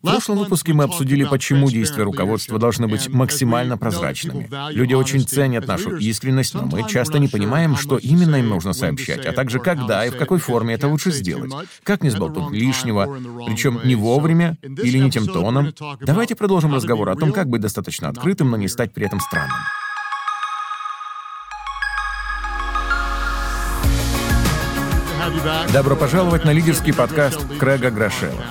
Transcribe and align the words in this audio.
В 0.00 0.06
прошлом 0.06 0.38
выпуске 0.38 0.72
мы 0.72 0.84
обсудили, 0.84 1.24
почему 1.24 1.68
действия 1.70 2.04
руководства 2.04 2.58
должны 2.58 2.86
быть 2.86 3.08
максимально 3.08 3.76
прозрачными. 3.76 4.48
Люди 4.72 4.94
очень 4.94 5.26
ценят 5.26 5.66
нашу 5.66 5.96
искренность, 5.96 6.54
но 6.54 6.62
мы 6.62 6.88
часто 6.88 7.18
не 7.18 7.26
понимаем, 7.26 7.76
что 7.76 7.98
именно 7.98 8.36
им 8.36 8.48
нужно 8.48 8.72
сообщать, 8.74 9.26
а 9.26 9.32
также 9.32 9.58
когда 9.58 10.06
и 10.06 10.10
в 10.10 10.16
какой 10.16 10.38
форме 10.38 10.74
это 10.74 10.86
лучше 10.86 11.10
сделать. 11.10 11.52
Как 11.82 12.04
не 12.04 12.10
сболтнуть 12.10 12.52
лишнего, 12.52 13.18
причем 13.46 13.80
не 13.84 13.96
вовремя 13.96 14.56
или 14.62 14.98
не 14.98 15.10
тем 15.10 15.26
тоном. 15.26 15.74
Давайте 16.00 16.36
продолжим 16.36 16.74
разговор 16.74 17.08
о 17.08 17.16
том, 17.16 17.32
как 17.32 17.48
быть 17.48 17.60
достаточно 17.60 18.08
открытым, 18.08 18.50
но 18.50 18.56
не 18.56 18.68
стать 18.68 18.92
при 18.92 19.06
этом 19.06 19.18
странным. 19.20 19.58
Добро 25.72 25.96
пожаловать 25.96 26.44
на 26.44 26.52
лидерский 26.52 26.94
подкаст 26.94 27.40
Крэга 27.58 27.90
Грошева. 27.90 28.44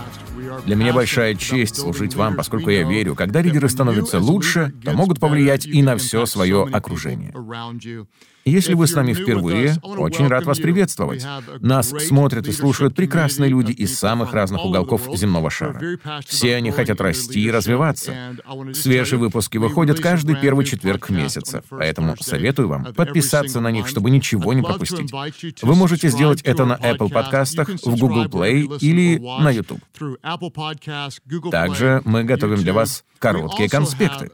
Для 0.68 0.76
меня 0.76 0.92
большая 0.92 1.34
честь 1.34 1.78
служить 1.78 2.14
вам, 2.16 2.36
поскольку 2.36 2.70
я 2.70 2.84
верю, 2.84 3.16
когда 3.16 3.42
лидеры 3.42 3.70
становятся 3.70 4.20
лучше, 4.20 4.74
то 4.84 4.92
могут 4.92 5.18
повлиять 5.18 5.66
и 5.66 5.82
на 5.82 5.96
все 5.96 6.26
свое 6.26 6.66
окружение. 6.66 7.34
Если 8.48 8.76
вы 8.76 8.88
с 8.88 8.96
нами 8.96 9.14
впервые, 9.14 9.76
очень 9.84 10.28
рад 10.28 10.46
вас 10.46 10.60
приветствовать. 10.60 11.26
Нас 11.60 11.90
смотрят 11.90 12.48
и 12.48 12.54
слушают 12.54 12.96
прекрасные 12.96 13.50
люди 13.50 13.74
из 13.74 13.98
самых 13.98 14.34
разных 14.34 14.64
уголков 14.64 15.10
земного 15.16 15.50
шара. 15.50 15.82
Все 16.26 16.56
они 16.56 16.72
хотят 16.72 17.02
расти 17.02 17.42
и 17.42 17.52
развиваться. 17.52 18.14
Свежие 18.74 19.20
выпуски 19.20 19.58
выходят 19.58 20.00
каждый 20.00 20.36
первый 20.40 20.66
четверг 20.66 21.10
в 21.10 21.12
месяце, 21.12 21.62
поэтому 21.70 22.16
советую 22.22 22.70
вам 22.70 22.94
подписаться 22.94 23.60
на 23.60 23.70
них, 23.70 23.88
чтобы 23.88 24.12
ничего 24.12 24.54
не 24.54 24.62
пропустить. 24.62 25.12
Вы 25.62 25.76
можете 25.76 26.08
сделать 26.08 26.42
это 26.44 26.64
на 26.66 26.76
Apple 26.76 27.12
подкастах, 27.12 27.68
в 27.70 28.00
Google 28.00 28.28
Play 28.28 28.78
или 28.80 29.18
на 29.18 29.52
YouTube. 29.52 29.82
Также 31.52 32.02
мы 32.06 32.24
готовим 32.24 32.58
для 32.58 32.74
вас 32.74 33.04
короткие 33.20 33.70
конспекты. 33.70 34.32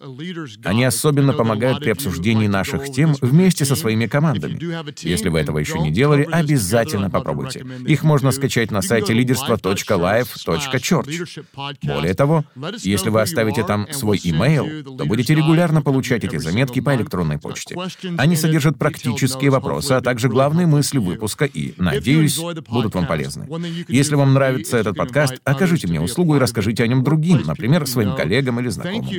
Они 0.64 0.84
особенно 0.84 1.34
помогают 1.34 1.80
при 1.80 1.90
обсуждении 1.90 2.48
наших 2.48 2.92
тем 2.92 3.16
вместе 3.22 3.66
со 3.66 3.76
своими 3.76 4.03
командами. 4.08 4.60
Если 5.02 5.30
вы 5.30 5.40
этого 5.40 5.60
еще 5.60 5.80
не 5.80 5.92
делали, 5.92 6.28
обязательно 6.32 7.10
попробуйте. 7.10 7.66
Их 7.88 8.04
можно 8.04 8.32
скачать 8.32 8.72
на 8.72 8.82
сайте 8.82 9.14
leaderство.live.church. 9.14 11.44
Более 11.84 12.14
того, 12.14 12.46
если 12.82 13.10
вы 13.10 13.22
оставите 13.22 13.64
там 13.64 13.88
свой 13.92 14.20
имейл, 14.24 14.98
то 14.98 15.06
будете 15.06 15.36
регулярно 15.36 15.82
получать 15.82 16.24
эти 16.24 16.38
заметки 16.38 16.80
по 16.80 16.96
электронной 16.96 17.40
почте. 17.40 17.76
Они 18.18 18.36
содержат 18.36 18.78
практические 18.78 19.50
вопросы, 19.50 19.94
а 19.94 20.02
также 20.02 20.30
главные 20.30 20.68
мысли 20.68 20.98
выпуска 20.98 21.46
и, 21.46 21.74
надеюсь, 21.78 22.40
будут 22.70 22.96
вам 22.96 23.08
полезны. 23.08 23.48
Если 23.88 24.16
вам 24.16 24.34
нравится 24.34 24.78
этот 24.78 24.98
подкаст, 24.98 25.36
окажите 25.44 25.88
мне 25.88 26.02
услугу 26.02 26.36
и 26.36 26.40
расскажите 26.40 26.84
о 26.84 26.88
нем 26.88 27.04
другим, 27.04 27.44
например, 27.46 27.88
своим 27.88 28.16
коллегам 28.16 28.60
или 28.60 28.70
знакомым. 28.70 29.10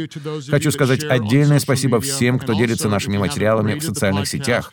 Хочу 0.51 0.71
сказать 0.71 1.05
отдельное 1.05 1.59
спасибо 1.59 2.01
всем, 2.01 2.39
кто 2.39 2.53
делится 2.53 2.89
нашими 2.89 3.19
материалами 3.19 3.79
в 3.79 3.83
социальных 3.83 4.29
сетях, 4.29 4.73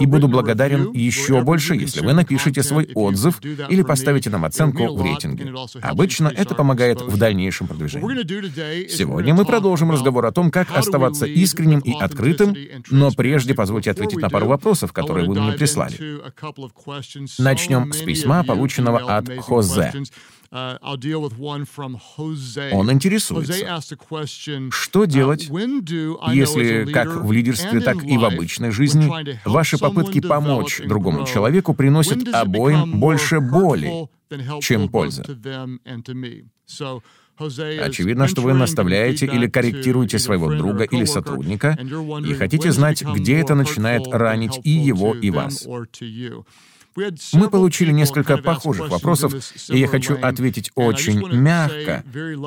и 0.00 0.06
буду 0.06 0.28
благодарен 0.28 0.92
еще 0.92 1.42
больше, 1.42 1.74
если 1.74 2.00
вы 2.00 2.12
напишите 2.12 2.62
свой 2.62 2.90
отзыв 2.94 3.40
или 3.42 3.82
поставите 3.82 4.30
нам 4.30 4.44
оценку 4.44 4.94
в 4.94 5.02
рейтинге. 5.02 5.52
Обычно 5.82 6.28
это 6.28 6.54
помогает 6.54 7.00
в 7.00 7.16
дальнейшем 7.16 7.66
продвижении. 7.66 8.88
Сегодня 8.88 9.34
мы 9.34 9.44
продолжим 9.44 9.90
разговор 9.90 10.26
о 10.26 10.32
том, 10.32 10.50
как 10.50 10.76
оставаться 10.76 11.26
искренним 11.26 11.80
и 11.80 11.92
открытым, 11.92 12.56
но 12.90 13.10
прежде 13.10 13.54
позвольте 13.54 13.90
ответить 13.90 14.20
на 14.20 14.30
пару 14.30 14.46
вопросов, 14.46 14.92
которые 14.92 15.26
вы 15.26 15.40
мне 15.40 15.52
прислали. 15.52 16.20
Начнем 17.38 17.92
с 17.92 17.98
письма, 17.98 18.44
полученного 18.44 19.16
от 19.16 19.28
Хозе. 19.40 19.92
Он 20.54 22.92
интересуется, 22.92 23.82
что 24.70 25.04
делать, 25.04 25.50
если 26.32 26.84
как 26.92 27.24
в 27.24 27.32
лидерстве, 27.32 27.80
так 27.80 28.04
и 28.04 28.16
в 28.16 28.24
обычной 28.24 28.70
жизни 28.70 29.10
ваши 29.44 29.78
попытки 29.88 30.20
помочь 30.20 30.80
другому 30.84 31.26
человеку 31.26 31.74
приносят 31.74 32.28
обоим 32.32 33.00
больше 33.00 33.40
боли, 33.40 34.08
чем 34.60 34.88
пользы. 34.88 35.22
Очевидно, 37.36 38.28
что 38.28 38.42
вы 38.42 38.54
наставляете 38.54 39.26
или 39.26 39.48
корректируете 39.48 40.18
своего 40.18 40.54
друга 40.54 40.84
или 40.84 41.04
сотрудника 41.04 41.76
и 42.24 42.32
хотите 42.34 42.72
знать, 42.72 43.02
где 43.02 43.40
это 43.40 43.54
начинает 43.54 44.06
ранить 44.06 44.60
и 44.62 44.70
его, 44.70 45.14
и 45.14 45.30
вас. 45.30 45.66
Мы 47.32 47.50
получили 47.50 47.90
несколько 47.90 48.38
похожих 48.38 48.88
вопросов, 48.88 49.34
и 49.68 49.78
я 49.78 49.88
хочу 49.88 50.16
ответить 50.22 50.70
очень 50.76 51.26
мягко, 51.32 52.04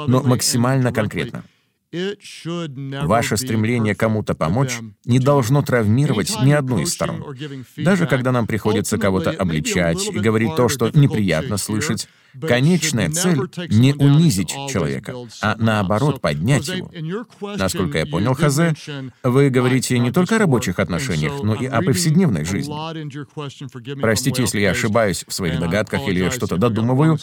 но 0.08 0.24
максимально 0.24 0.94
конкретно. 0.94 1.44
Ваше 1.94 3.38
стремление 3.38 3.96
кому-то 3.96 4.34
помочь 4.36 4.80
не 5.06 5.20
должно 5.20 5.62
травмировать 5.62 6.36
ни 6.44 6.52
одну 6.52 6.80
из 6.80 6.94
сторон. 6.94 7.36
Даже 7.78 8.08
когда 8.08 8.32
нам 8.32 8.46
приходится 8.48 8.98
кого-то 8.98 9.32
обличать 9.32 10.06
и 10.08 10.20
говорить 10.20 10.56
то, 10.56 10.68
что 10.68 10.90
неприятно 10.94 11.58
слышать, 11.58 12.10
Конечная 12.42 13.10
цель— 13.10 13.40
не 13.70 13.94
унизить 13.94 14.50
человека, 14.50 15.16
а 15.42 15.56
наоборот 15.58 16.22
поднять 16.22 16.68
его. 16.68 16.92
Насколько 17.58 18.00
я 18.00 18.06
понял, 18.06 18.34
Хазе, 18.34 18.76
вы 19.24 19.50
говорите 19.50 19.98
не 20.00 20.12
только 20.12 20.36
о 20.36 20.40
рабочих 20.40 20.80
отношениях, 20.80 21.42
но 21.44 21.56
и 21.56 21.66
о 21.66 21.82
повседневной 21.82 22.46
жизни. 22.46 22.74
Простите, 24.02 24.42
если 24.44 24.60
я 24.60 24.72
ошибаюсь 24.72 25.26
в 25.28 25.34
своих 25.34 25.60
догадках 25.60 26.08
или 26.08 26.30
что-то 26.30 26.58
додумываю, 26.58 27.18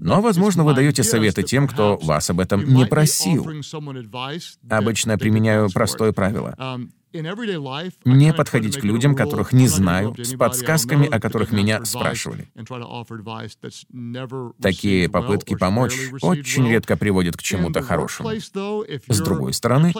но, 0.00 0.20
возможно, 0.20 0.64
вы 0.64 0.74
даете 0.74 1.02
советы 1.02 1.42
тем, 1.42 1.68
кто 1.68 1.98
вас 2.02 2.30
об 2.30 2.40
этом 2.40 2.64
не 2.72 2.86
просил. 2.86 3.48
Обычно 4.68 5.18
применяю 5.18 5.70
простое 5.70 6.12
правило. 6.12 6.54
Не 7.12 8.32
подходить 8.32 8.78
к 8.78 8.84
людям, 8.84 9.14
которых 9.14 9.52
не 9.52 9.68
знаю, 9.68 10.14
с 10.18 10.34
подсказками, 10.34 11.06
о 11.08 11.20
которых 11.20 11.52
меня 11.52 11.84
спрашивали. 11.84 12.48
Такие 14.60 15.08
попытки 15.08 15.56
помочь 15.56 15.98
очень 16.22 16.68
редко 16.68 16.96
приводят 16.96 17.36
к 17.36 17.42
чему-то 17.42 17.82
хорошему. 17.82 18.30
С 18.30 19.20
другой 19.20 19.52
стороны, 19.54 19.92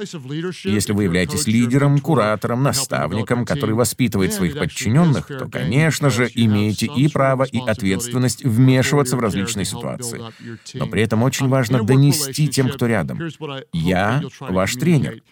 если 0.65 0.93
вы 0.93 1.05
являетесь 1.05 1.47
лидером, 1.47 1.99
куратором, 2.01 2.63
наставником, 2.63 3.45
который 3.45 3.75
воспитывает 3.75 4.33
своих 4.33 4.59
подчиненных, 4.59 5.27
то, 5.27 5.49
конечно 5.49 6.11
же, 6.11 6.31
имеете 6.35 6.87
и 6.87 7.09
право, 7.09 7.45
и 7.45 7.59
ответственность 7.59 8.45
вмешиваться 8.45 9.17
в 9.17 9.21
различные 9.21 9.65
ситуации. 9.65 10.21
Но 10.75 10.87
при 10.87 11.03
этом 11.03 11.23
очень 11.23 11.49
важно 11.49 11.83
донести 11.83 12.49
тем, 12.49 12.69
кто 12.69 12.87
рядом. 12.87 13.21
Я 13.73 14.23
ваш 14.41 14.75
тренер. 14.75 15.23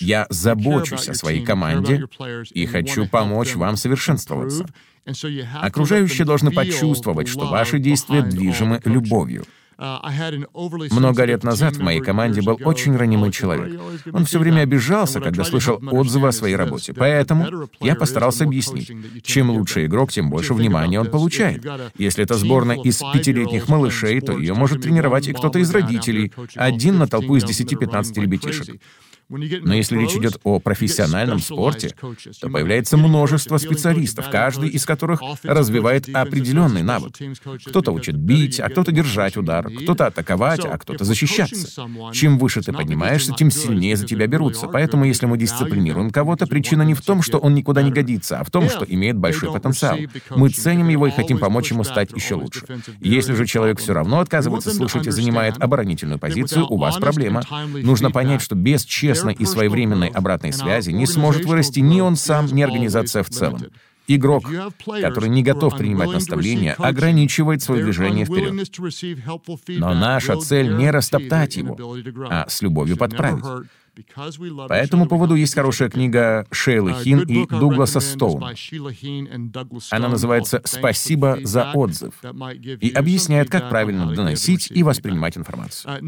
Я 0.00 0.26
забочусь 0.30 1.08
о 1.08 1.14
своей 1.14 1.44
команде 1.44 2.06
и 2.52 2.66
хочу 2.66 3.06
помочь 3.06 3.54
вам 3.54 3.76
совершенствоваться. 3.76 4.66
Окружающие 5.62 6.24
должны 6.24 6.50
почувствовать, 6.50 7.28
что 7.28 7.46
ваши 7.46 7.78
действия 7.78 8.22
движимы 8.22 8.80
любовью. 8.84 9.44
Uh, 9.78 10.90
Много 10.90 11.24
лет 11.24 11.44
назад 11.44 11.76
в 11.76 11.82
моей 11.82 12.00
команде 12.00 12.40
был 12.40 12.58
очень 12.64 12.96
ранимый 12.96 13.30
человек. 13.30 13.78
Он 14.10 14.24
все 14.24 14.38
время 14.38 14.62
обижался, 14.62 15.20
когда 15.20 15.44
слышал 15.44 15.78
отзывы 15.92 16.28
о 16.28 16.32
своей 16.32 16.56
работе. 16.56 16.94
Поэтому 16.94 17.68
я 17.80 17.94
постарался 17.94 18.44
объяснить. 18.44 18.90
Чем 19.22 19.50
лучше 19.50 19.84
игрок, 19.84 20.12
тем 20.12 20.30
больше 20.30 20.54
внимания 20.54 20.98
он 20.98 21.10
получает. 21.10 21.62
Если 21.98 22.24
это 22.24 22.34
сборная 22.38 22.78
из 22.78 23.02
пятилетних 23.12 23.68
малышей, 23.68 24.22
то 24.22 24.38
ее 24.38 24.54
может 24.54 24.80
тренировать 24.80 25.28
и 25.28 25.34
кто-то 25.34 25.58
из 25.58 25.70
родителей, 25.70 26.32
один 26.54 26.96
на 26.96 27.06
толпу 27.06 27.36
из 27.36 27.44
10-15 27.44 28.18
ребятишек. 28.18 28.80
Но 29.28 29.74
если 29.74 29.98
речь 29.98 30.14
идет 30.14 30.38
о 30.44 30.60
профессиональном 30.60 31.40
спорте, 31.40 31.94
то 32.40 32.48
появляется 32.48 32.96
множество 32.96 33.58
специалистов, 33.58 34.30
каждый 34.30 34.68
из 34.68 34.84
которых 34.84 35.20
развивает 35.42 36.08
определенный 36.08 36.82
навык. 36.82 37.14
Кто-то 37.66 37.90
учит 37.90 38.16
бить, 38.16 38.60
а 38.60 38.68
кто-то 38.68 38.92
держать 38.92 39.36
удар, 39.36 39.68
кто-то 39.68 40.06
атаковать, 40.06 40.64
а 40.64 40.78
кто-то 40.78 41.04
защищаться. 41.04 41.86
Чем 42.12 42.38
выше 42.38 42.62
ты 42.62 42.72
поднимаешься, 42.72 43.32
тем 43.32 43.50
сильнее 43.50 43.96
за 43.96 44.06
тебя 44.06 44.28
берутся. 44.28 44.68
Поэтому 44.68 45.04
если 45.04 45.26
мы 45.26 45.38
дисциплинируем 45.38 46.10
кого-то, 46.10 46.46
причина 46.46 46.82
не 46.82 46.94
в 46.94 47.02
том, 47.02 47.22
что 47.22 47.38
он 47.38 47.54
никуда 47.54 47.82
не 47.82 47.90
годится, 47.90 48.38
а 48.38 48.44
в 48.44 48.50
том, 48.50 48.68
что 48.68 48.84
имеет 48.84 49.16
большой 49.16 49.52
потенциал. 49.52 49.98
Мы 50.30 50.50
ценим 50.50 50.88
его 50.88 51.08
и 51.08 51.10
хотим 51.10 51.38
помочь 51.38 51.72
ему 51.72 51.82
стать 51.82 52.12
еще 52.12 52.36
лучше. 52.36 52.64
Если 53.00 53.34
же 53.34 53.44
человек 53.46 53.80
все 53.80 53.92
равно 53.92 54.20
отказывается 54.20 54.72
слушать 54.72 55.06
и 55.08 55.10
занимает 55.10 55.58
оборонительную 55.58 56.20
позицию, 56.20 56.66
у 56.68 56.76
вас 56.76 56.96
проблема. 56.98 57.42
Нужно 57.82 58.12
понять, 58.12 58.40
что 58.40 58.54
без 58.54 58.84
честности 58.84 59.15
честной 59.16 59.34
и 59.34 59.44
своевременной 59.46 60.08
обратной 60.08 60.52
связи 60.52 60.90
не 60.90 61.06
сможет 61.06 61.44
вырасти 61.44 61.80
ни 61.80 62.00
он 62.00 62.16
сам, 62.16 62.46
ни 62.46 62.62
организация 62.62 63.22
в 63.22 63.30
целом. 63.30 63.62
Игрок, 64.08 64.44
который 64.84 65.28
не 65.28 65.42
готов 65.42 65.76
принимать 65.76 66.10
наставления, 66.10 66.74
ограничивает 66.74 67.62
свое 67.62 67.82
движение 67.82 68.24
вперед. 68.24 68.68
Но 69.78 69.94
наша 69.94 70.36
цель 70.36 70.76
не 70.76 70.90
растоптать 70.90 71.56
его, 71.56 71.76
а 72.30 72.46
с 72.48 72.62
любовью 72.62 72.96
подправить. 72.96 73.44
По 74.68 74.72
этому 74.72 75.06
поводу 75.06 75.34
есть 75.34 75.54
хорошая 75.54 75.88
книга 75.88 76.46
Шейлы 76.50 76.92
Хин 77.02 77.20
и 77.20 77.46
Дугласа 77.46 78.00
Стоуна. 78.00 78.54
Она 79.90 80.08
называется 80.08 80.60
«Спасибо 80.64 81.38
за 81.42 81.72
отзыв» 81.72 82.14
и 82.80 82.90
объясняет, 82.90 83.50
как 83.50 83.68
правильно 83.68 84.12
доносить 84.14 84.70
и 84.70 84.82
воспринимать 84.82 85.36
информацию. 85.38 86.00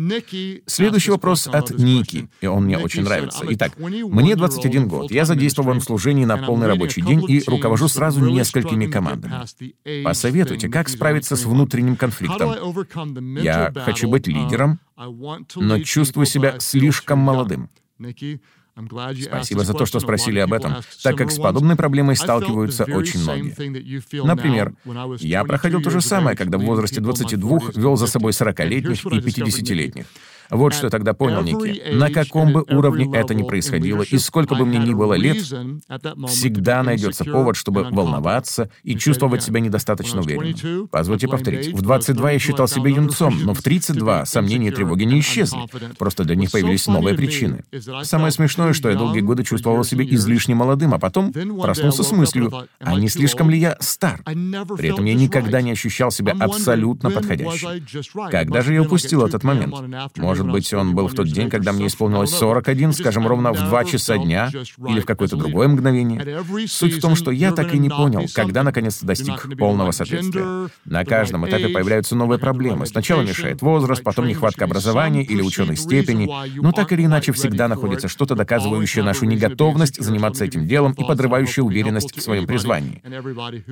Следующий 0.66 1.10
вопрос 1.10 1.46
от 1.46 1.70
Ники, 1.70 2.28
и 2.40 2.46
он 2.46 2.64
мне 2.64 2.78
очень 2.78 3.02
нравится. 3.02 3.44
Итак, 3.48 3.72
мне 3.78 4.36
21 4.36 4.88
год, 4.88 5.10
я 5.10 5.24
задействован 5.24 5.80
в 5.80 5.84
служении 5.84 6.24
на 6.24 6.36
полный 6.36 6.66
рабочий 6.66 7.02
день 7.02 7.24
и 7.28 7.42
руковожу 7.46 7.88
сразу 7.88 8.24
несколькими 8.24 8.86
командами. 8.86 9.44
Посоветуйте, 10.04 10.68
как 10.68 10.88
справиться 10.88 11.36
с 11.36 11.44
внутренним 11.44 11.96
конфликтом. 11.96 12.52
Я 13.40 13.72
хочу 13.74 14.08
быть 14.08 14.26
лидером, 14.26 14.78
но 15.56 15.78
чувствую 15.80 16.26
себя 16.26 16.58
слишком 16.60 17.18
молодым. 17.18 17.70
Спасибо 19.24 19.64
за 19.64 19.74
то, 19.74 19.86
что 19.86 19.98
спросили 19.98 20.38
об 20.38 20.52
этом, 20.52 20.76
так 21.02 21.16
как 21.16 21.30
с 21.32 21.38
подобной 21.38 21.74
проблемой 21.74 22.14
сталкиваются 22.16 22.84
очень 22.84 23.20
многие. 23.20 24.24
Например, 24.24 24.72
я 25.18 25.44
проходил 25.44 25.82
то 25.82 25.90
же 25.90 26.00
самое, 26.00 26.36
когда 26.36 26.58
в 26.58 26.62
возрасте 26.62 27.00
22 27.00 27.58
вел 27.74 27.96
за 27.96 28.06
собой 28.06 28.32
40-летних 28.32 29.04
и 29.04 29.18
50-летних. 29.18 30.06
Вот 30.50 30.74
что 30.74 30.86
я 30.86 30.90
тогда 30.90 31.14
понял, 31.14 31.42
Ники. 31.42 31.94
На 31.94 32.10
каком 32.10 32.52
бы 32.52 32.64
уровне 32.68 33.08
это 33.12 33.34
ни 33.34 33.42
происходило, 33.42 34.02
и 34.02 34.18
сколько 34.18 34.54
бы 34.54 34.64
мне 34.64 34.78
ни 34.78 34.94
было 34.94 35.14
лет, 35.14 35.38
всегда 35.38 36.82
найдется 36.82 37.24
повод, 37.24 37.56
чтобы 37.56 37.84
волноваться 37.90 38.70
и 38.82 38.96
чувствовать 38.96 39.42
себя 39.42 39.60
недостаточно 39.60 40.20
уверенным. 40.20 40.88
Позвольте 40.88 41.28
повторить. 41.28 41.72
В 41.72 41.82
22 41.82 42.32
я 42.32 42.38
считал 42.38 42.68
себя 42.68 42.90
юнцом, 42.90 43.38
но 43.44 43.54
в 43.54 43.62
32 43.68 44.26
сомнения 44.26 44.68
и 44.68 44.70
тревоги 44.70 45.04
не 45.04 45.20
исчезли. 45.20 45.60
Просто 45.98 46.24
для 46.24 46.36
них 46.36 46.50
появились 46.50 46.86
новые 46.86 47.16
причины. 47.16 47.64
Самое 48.02 48.32
смешное, 48.32 48.72
что 48.72 48.88
я 48.88 48.96
долгие 48.96 49.20
годы 49.20 49.44
чувствовал 49.44 49.84
себя 49.84 50.04
излишне 50.04 50.54
молодым, 50.54 50.94
а 50.94 50.98
потом 50.98 51.32
проснулся 51.32 52.02
с 52.02 52.12
мыслью, 52.12 52.52
а 52.80 52.94
не 52.94 53.08
слишком 53.08 53.50
ли 53.50 53.58
я 53.58 53.76
стар? 53.80 54.22
При 54.24 54.90
этом 54.90 55.04
я 55.04 55.14
никогда 55.14 55.60
не 55.60 55.72
ощущал 55.72 56.10
себя 56.10 56.34
абсолютно 56.38 57.10
подходящим. 57.10 57.86
Когда 58.30 58.62
же 58.62 58.74
я 58.74 58.82
упустил 58.82 59.24
этот 59.24 59.44
момент? 59.44 59.74
Может 60.16 60.37
может 60.38 60.52
быть, 60.52 60.72
он 60.72 60.94
был 60.94 61.08
в 61.08 61.14
тот 61.14 61.28
день, 61.28 61.50
когда 61.50 61.72
мне 61.72 61.86
исполнилось 61.86 62.30
41, 62.30 62.92
скажем, 62.92 63.26
ровно 63.26 63.52
в 63.52 63.58
2 63.58 63.84
часа 63.84 64.18
дня 64.18 64.50
или 64.88 65.00
в 65.00 65.04
какое-то 65.04 65.36
другое 65.36 65.68
мгновение. 65.68 66.44
Суть 66.66 66.94
в 66.94 67.00
том, 67.00 67.16
что 67.16 67.30
я 67.30 67.52
так 67.52 67.74
и 67.74 67.78
не 67.78 67.88
понял, 67.88 68.26
когда 68.34 68.62
наконец-то 68.62 69.06
достиг 69.06 69.58
полного 69.58 69.90
соответствия. 69.90 70.68
На 70.84 71.04
каждом 71.04 71.46
этапе 71.48 71.68
появляются 71.68 72.14
новые 72.14 72.38
проблемы. 72.38 72.86
Сначала 72.86 73.22
мешает 73.22 73.62
возраст, 73.62 74.02
потом 74.02 74.26
нехватка 74.26 74.64
образования 74.64 75.22
или 75.22 75.42
ученой 75.42 75.76
степени, 75.76 76.30
но 76.60 76.72
так 76.72 76.92
или 76.92 77.04
иначе 77.04 77.32
всегда 77.32 77.68
находится 77.68 78.08
что-то, 78.08 78.34
доказывающее 78.34 79.04
нашу 79.04 79.26
неготовность 79.26 80.02
заниматься 80.02 80.44
этим 80.44 80.66
делом 80.66 80.92
и 80.92 81.04
подрывающее 81.04 81.64
уверенность 81.64 82.16
в 82.16 82.22
своем 82.22 82.46
призвании. 82.46 83.02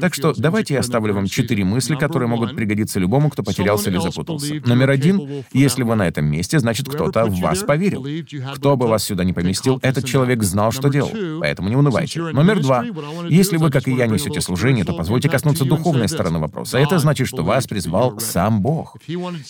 Так 0.00 0.14
что 0.14 0.34
давайте 0.36 0.74
я 0.74 0.80
оставлю 0.80 1.14
вам 1.14 1.26
четыре 1.26 1.64
мысли, 1.64 1.94
которые 1.94 2.28
могут 2.28 2.56
пригодиться 2.56 2.98
любому, 2.98 3.30
кто 3.30 3.42
потерялся 3.42 3.90
или 3.90 3.98
запутался. 3.98 4.54
Номер 4.64 4.90
один, 4.90 5.44
если 5.52 5.82
вы 5.82 5.94
на 5.94 6.06
этом 6.08 6.26
месте, 6.26 6.55
значит, 6.58 6.88
кто-то 6.88 7.26
в 7.26 7.40
вас 7.40 7.62
поверил. 7.62 8.06
Кто 8.54 8.76
бы 8.76 8.86
вас 8.86 9.04
сюда 9.04 9.24
не 9.24 9.32
поместил, 9.32 9.78
этот 9.82 10.04
человек 10.04 10.42
знал, 10.42 10.72
что 10.72 10.88
делал. 10.88 11.10
Поэтому 11.40 11.68
не 11.68 11.76
унывайте. 11.76 12.20
Номер 12.20 12.60
два. 12.60 12.84
Если 13.28 13.56
вы, 13.56 13.70
как 13.70 13.88
и 13.88 13.94
я, 13.94 14.06
несете 14.06 14.40
служение, 14.40 14.84
то 14.84 14.92
позвольте 14.94 15.28
коснуться 15.28 15.64
духовной 15.64 16.08
стороны 16.08 16.38
вопроса. 16.38 16.78
Это 16.78 16.98
значит, 16.98 17.28
что 17.28 17.42
вас 17.42 17.66
призвал 17.66 18.18
сам 18.20 18.60
Бог. 18.60 18.96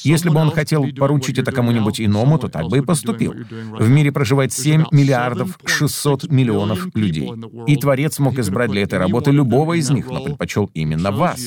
Если 0.02 0.28
бы 0.28 0.40
он 0.40 0.50
хотел 0.50 0.86
поручить 0.96 1.38
это 1.38 1.52
кому-нибудь 1.52 2.00
иному, 2.00 2.38
то 2.38 2.48
так 2.48 2.68
бы 2.68 2.78
и 2.78 2.80
поступил. 2.80 3.34
В 3.78 3.88
мире 3.88 4.12
проживает 4.12 4.52
7 4.52 4.86
миллиардов 4.92 5.58
600 5.64 6.30
миллионов 6.30 6.88
людей. 6.94 7.30
И 7.66 7.76
Творец 7.76 8.18
мог 8.18 8.38
избрать 8.38 8.70
для 8.70 8.82
этой 8.82 8.98
работы 8.98 9.30
любого 9.30 9.74
из 9.74 9.90
них, 9.90 10.06
но 10.08 10.22
предпочел 10.24 10.70
именно 10.74 11.10
вас. 11.10 11.40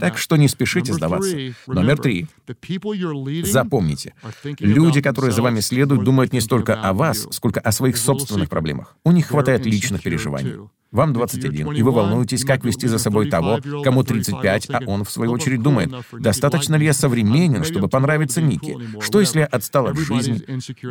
Так 0.00 0.18
что 0.18 0.36
не 0.36 0.48
спешите 0.48 0.92
сдаваться. 0.92 1.36
Номер 1.66 1.98
три. 1.98 2.26
Запомните, 3.44 4.11
Люди, 4.58 5.00
которые 5.00 5.32
за 5.32 5.42
вами 5.42 5.60
следуют, 5.60 6.04
думают 6.04 6.32
не 6.32 6.40
столько 6.40 6.74
о 6.74 6.92
вас, 6.92 7.26
сколько 7.30 7.60
о 7.60 7.72
своих 7.72 7.96
собственных 7.96 8.48
проблемах. 8.48 8.96
У 9.04 9.12
них 9.12 9.26
хватает 9.28 9.66
личных 9.66 10.02
переживаний. 10.02 10.54
Вам 10.92 11.14
21, 11.14 11.72
и 11.72 11.82
вы 11.82 11.90
волнуетесь, 11.90 12.44
как 12.44 12.64
вести 12.64 12.86
за 12.86 12.98
собой 12.98 13.30
того, 13.30 13.60
кому 13.82 14.04
35, 14.04 14.68
а 14.70 14.80
он, 14.86 15.04
в 15.04 15.10
свою 15.10 15.32
очередь, 15.32 15.62
думает, 15.62 15.90
достаточно 16.12 16.76
ли 16.76 16.84
я 16.84 16.92
современен, 16.92 17.64
чтобы 17.64 17.88
понравиться 17.88 18.42
Нике? 18.42 18.76
Что, 19.00 19.20
если 19.20 19.40
я 19.40 19.46
отстал 19.46 19.86
от 19.86 19.96
жизни? 19.96 20.42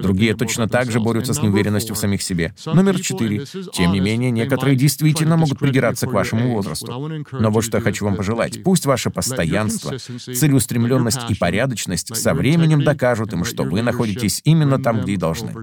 Другие 0.02 0.34
точно 0.34 0.68
так 0.68 0.92
же 0.92 1.00
борются 1.00 1.36
с 1.36 1.42
неуверенностью 1.44 1.94
в 1.94 2.00
самих 2.00 2.24
себе. 2.24 2.56
Номер 2.66 3.00
четыре. 3.00 3.46
Тем 3.74 3.92
не 3.92 4.00
менее, 4.00 4.32
некоторые 4.32 4.76
действительно 4.76 5.38
могут 5.38 5.60
придираться 5.60 6.08
к 6.08 6.14
вашему 6.14 6.52
возрасту. 6.52 7.24
Но 7.32 7.52
вот 7.52 7.64
что 7.64 7.78
я 7.78 7.84
хочу 7.84 8.04
вам 8.04 8.16
пожелать. 8.16 8.64
Пусть 8.64 8.88
ваше 8.88 9.12
постоянство, 9.12 10.00
целеустремленность 10.00 11.30
и 11.30 11.36
порядочность 11.36 12.16
со 12.16 12.34
временем 12.34 12.84
докажут 12.84 13.11
им, 13.34 13.44
что 13.44 13.64
вы 13.64 13.82
находитесь 13.82 14.42
именно 14.44 14.82
там, 14.82 15.02
где 15.02 15.14
и 15.14 15.18
должны. 15.18 15.54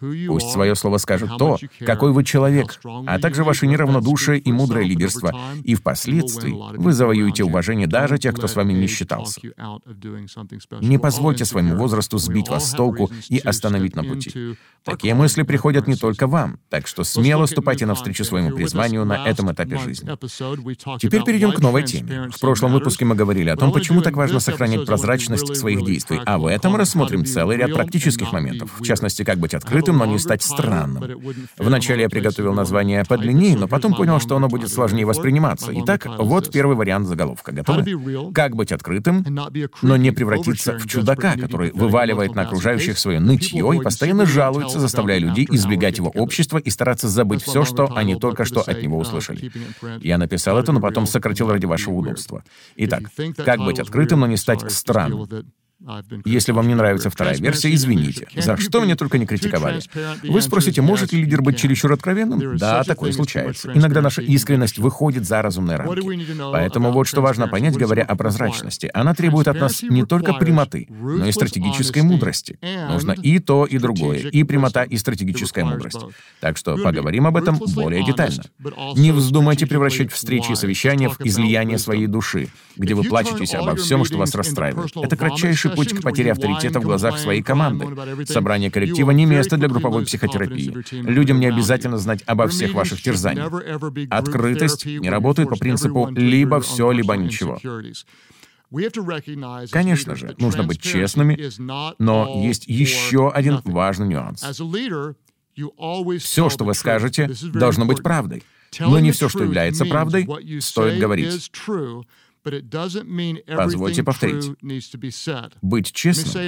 Пусть 0.00 0.50
свое 0.50 0.74
слово 0.74 0.98
скажет 0.98 1.30
то, 1.38 1.58
какой 1.80 2.12
вы 2.12 2.24
человек, 2.24 2.80
а 3.06 3.18
также 3.18 3.44
ваше 3.44 3.66
неравнодушие 3.66 4.38
и 4.38 4.52
мудрое 4.52 4.84
лидерство, 4.84 5.34
и 5.64 5.74
впоследствии 5.74 6.54
вы 6.76 6.92
завоюете 6.92 7.44
уважение 7.44 7.86
даже 7.86 8.18
тех, 8.18 8.34
кто 8.34 8.46
с 8.46 8.56
вами 8.56 8.72
не 8.72 8.86
считался. 8.86 9.40
Не 10.80 10.98
позвольте 10.98 11.44
своему 11.44 11.76
возрасту 11.76 12.18
сбить 12.18 12.48
вас 12.48 12.70
с 12.70 12.74
толку 12.74 13.10
и 13.28 13.38
остановить 13.38 13.96
на 13.96 14.04
пути. 14.04 14.56
Такие 14.84 15.14
мысли 15.14 15.42
приходят 15.42 15.86
не 15.86 15.96
только 15.96 16.26
вам, 16.26 16.58
так 16.70 16.86
что 16.86 17.04
смело 17.04 17.46
ступайте 17.46 17.84
навстречу 17.86 18.24
своему 18.24 18.54
призванию 18.54 19.04
на 19.04 19.26
этом 19.26 19.52
этапе 19.52 19.78
жизни. 19.78 20.08
Теперь 20.98 21.24
перейдем 21.24 21.52
к 21.52 21.58
новой 21.58 21.82
теме. 21.82 22.30
В 22.30 22.40
прошлом 22.40 22.72
выпуске 22.72 23.04
мы 23.04 23.14
говорили 23.14 23.50
о 23.50 23.56
том, 23.56 23.72
почему 23.72 24.00
так 24.00 24.16
важно 24.16 24.40
сохранять 24.40 24.86
прозрачность 24.86 25.56
своих 25.56 25.84
действий, 25.84 26.20
а 26.24 26.38
в 26.38 26.46
этом 26.46 26.76
рассмотрим 26.76 27.24
целый 27.24 27.56
ряд 27.56 27.74
практических 27.74 28.32
моментов, 28.32 28.70
в 28.78 28.84
частности, 28.84 29.24
как 29.24 29.38
быть 29.38 29.54
открытым, 29.54 29.87
но 29.96 30.06
не 30.06 30.18
стать 30.18 30.42
странным. 30.42 31.20
Вначале 31.56 32.02
я 32.02 32.08
приготовил 32.08 32.52
название 32.52 33.04
подлиннее, 33.04 33.56
но 33.56 33.68
потом 33.68 33.94
понял, 33.94 34.20
что 34.20 34.36
оно 34.36 34.48
будет 34.48 34.70
сложнее 34.70 35.06
восприниматься. 35.06 35.72
Итак, 35.72 36.06
вот 36.18 36.50
первый 36.50 36.76
вариант 36.76 37.06
заголовка. 37.06 37.52
Готовы? 37.52 38.32
Как 38.32 38.54
быть 38.54 38.72
открытым, 38.72 39.24
но 39.82 39.96
не 39.96 40.10
превратиться 40.10 40.78
в 40.78 40.86
чудака, 40.86 41.34
который 41.36 41.72
вываливает 41.72 42.34
на 42.34 42.42
окружающих 42.42 42.98
свое 42.98 43.20
нытье 43.20 43.76
и 43.76 43.80
постоянно 43.80 44.26
жалуется, 44.26 44.80
заставляя 44.80 45.18
людей 45.18 45.46
избегать 45.50 45.98
его 45.98 46.10
общества 46.10 46.58
и 46.58 46.70
стараться 46.70 47.08
забыть 47.08 47.42
все, 47.42 47.64
что 47.64 47.92
они 47.96 48.16
только 48.16 48.44
что 48.44 48.60
от 48.60 48.82
него 48.82 48.98
услышали. 48.98 49.50
Я 50.00 50.18
написал 50.18 50.58
это, 50.58 50.72
но 50.72 50.80
потом 50.80 51.06
сократил 51.06 51.50
ради 51.50 51.66
вашего 51.66 51.94
удобства. 51.94 52.44
Итак, 52.76 53.02
как 53.36 53.60
быть 53.60 53.78
открытым, 53.78 54.20
но 54.20 54.26
не 54.26 54.36
стать 54.36 54.70
странным? 54.70 55.28
Если 56.24 56.50
вам 56.50 56.66
не 56.66 56.74
нравится 56.74 57.08
вторая 57.08 57.36
версия, 57.36 57.72
извините. 57.72 58.26
За 58.36 58.56
что 58.56 58.80
меня 58.80 58.96
только 58.96 59.16
не 59.16 59.26
критиковали. 59.26 59.80
Вы 60.24 60.42
спросите, 60.42 60.82
может 60.82 61.12
ли 61.12 61.22
лидер 61.22 61.40
быть 61.40 61.56
чересчур 61.56 61.92
откровенным? 61.92 62.56
Да, 62.56 62.82
такое 62.82 63.12
случается. 63.12 63.70
Иногда 63.72 64.00
наша 64.00 64.20
искренность 64.22 64.78
выходит 64.78 65.24
за 65.24 65.40
разумные 65.40 65.76
рамки. 65.76 66.26
Поэтому 66.52 66.90
вот 66.90 67.06
что 67.06 67.20
важно 67.20 67.46
понять, 67.46 67.76
говоря 67.76 68.02
о 68.02 68.16
прозрачности. 68.16 68.90
Она 68.92 69.14
требует 69.14 69.46
от 69.46 69.60
нас 69.60 69.82
не 69.82 70.04
только 70.04 70.34
прямоты, 70.34 70.86
но 70.88 71.26
и 71.26 71.32
стратегической 71.32 72.02
мудрости. 72.02 72.58
Нужно 72.90 73.12
и 73.12 73.38
то, 73.38 73.64
и 73.64 73.78
другое, 73.78 74.18
и 74.18 74.42
прямота, 74.42 74.82
и 74.82 74.96
стратегическая 74.96 75.64
мудрость. 75.64 76.00
Так 76.40 76.56
что 76.56 76.76
поговорим 76.76 77.26
об 77.26 77.36
этом 77.36 77.58
более 77.74 78.04
детально. 78.04 78.42
Не 78.96 79.12
вздумайте 79.12 79.66
превращать 79.66 80.12
встречи 80.12 80.52
и 80.52 80.56
совещания 80.56 81.08
в 81.08 81.20
излияние 81.20 81.78
своей 81.78 82.08
души, 82.08 82.48
где 82.76 82.94
вы 82.94 83.04
плачетесь 83.04 83.54
обо 83.54 83.76
всем, 83.76 84.04
что 84.04 84.18
вас 84.18 84.34
расстраивает. 84.34 84.96
Это 84.96 85.16
кратчайший 85.16 85.67
лучший 85.68 85.76
путь 85.76 86.00
к 86.00 86.02
потере 86.02 86.32
авторитета 86.32 86.80
в 86.80 86.84
глазах 86.84 87.18
своей 87.18 87.42
команды. 87.42 87.86
Собрание 88.26 88.70
коллектива 88.70 89.10
не 89.10 89.26
место 89.26 89.56
для 89.56 89.68
групповой 89.68 90.04
психотерапии. 90.04 90.74
Людям 90.92 91.40
не 91.40 91.46
обязательно 91.46 91.98
знать 91.98 92.22
обо 92.26 92.48
всех 92.48 92.74
ваших 92.74 93.02
терзаниях. 93.02 93.52
Открытость 94.10 94.86
не 94.86 95.10
работает 95.10 95.48
по 95.48 95.56
принципу 95.56 96.08
«либо 96.10 96.60
все, 96.60 96.90
либо 96.90 97.14
ничего». 97.14 97.58
Конечно 99.70 100.14
же, 100.14 100.34
нужно 100.38 100.62
быть 100.62 100.80
честными, 100.80 101.50
но 101.98 102.42
есть 102.44 102.66
еще 102.66 103.30
один 103.30 103.60
важный 103.64 104.08
нюанс. 104.08 104.44
Все, 106.20 106.48
что 106.50 106.64
вы 106.64 106.74
скажете, 106.74 107.30
должно 107.52 107.86
быть 107.86 108.02
правдой. 108.02 108.42
Но 108.78 108.98
не 108.98 109.12
все, 109.12 109.28
что 109.28 109.44
является 109.44 109.84
правдой, 109.86 110.28
стоит 110.60 111.00
говорить. 111.00 111.50
Позвольте 113.56 114.02
повторить. 114.02 114.50
Быть 115.62 115.92
честным 115.92 116.44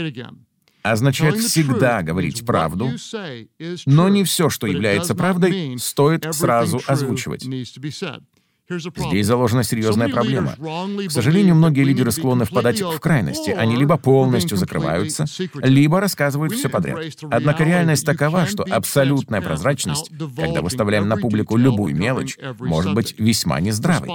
означает 0.82 1.36
всегда 1.36 2.02
говорить 2.02 2.44
правду, 2.46 2.90
но 3.86 4.08
не 4.08 4.24
все, 4.24 4.48
что 4.48 4.66
является 4.66 5.14
правдой, 5.14 5.78
стоит 5.78 6.26
сразу 6.34 6.80
озвучивать. 6.86 7.44
Здесь 8.78 9.26
заложена 9.26 9.64
серьезная 9.64 10.08
проблема. 10.08 10.54
К 10.56 11.10
сожалению, 11.10 11.56
многие 11.56 11.82
лидеры 11.84 12.12
склонны 12.12 12.44
впадать 12.44 12.80
в 12.80 12.98
крайности. 13.00 13.50
Они 13.50 13.76
либо 13.76 13.96
полностью 13.96 14.56
закрываются, 14.56 15.24
либо 15.54 16.00
рассказывают 16.00 16.52
все 16.52 16.68
подряд. 16.68 16.98
Однако 17.30 17.64
реальность 17.64 18.06
такова, 18.06 18.46
что 18.46 18.64
абсолютная 18.68 19.40
прозрачность, 19.40 20.10
когда 20.36 20.62
выставляем 20.62 21.08
на 21.08 21.16
публику 21.16 21.56
любую 21.56 21.96
мелочь, 21.96 22.38
может 22.58 22.94
быть 22.94 23.14
весьма 23.18 23.60
нездравой. 23.60 24.08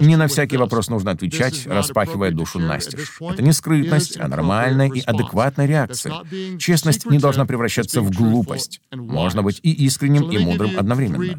Не 0.00 0.16
на 0.16 0.28
всякий 0.28 0.56
вопрос 0.56 0.88
нужно 0.88 1.10
отвечать, 1.10 1.66
распахивая 1.66 2.30
душу 2.30 2.58
настежь. 2.58 3.18
Это 3.20 3.42
не 3.42 3.52
скрытность, 3.52 4.18
а 4.18 4.28
нормальная 4.28 4.88
и 4.88 5.00
адекватная 5.00 5.66
реакция. 5.66 6.14
Честность 6.58 7.06
не 7.06 7.18
должна 7.18 7.44
превращаться 7.44 8.00
в 8.00 8.10
глупость. 8.10 8.80
Можно 8.92 9.42
быть 9.42 9.60
и 9.62 9.72
искренним, 9.72 10.30
и 10.30 10.38
мудрым 10.38 10.78
одновременно. 10.78 11.34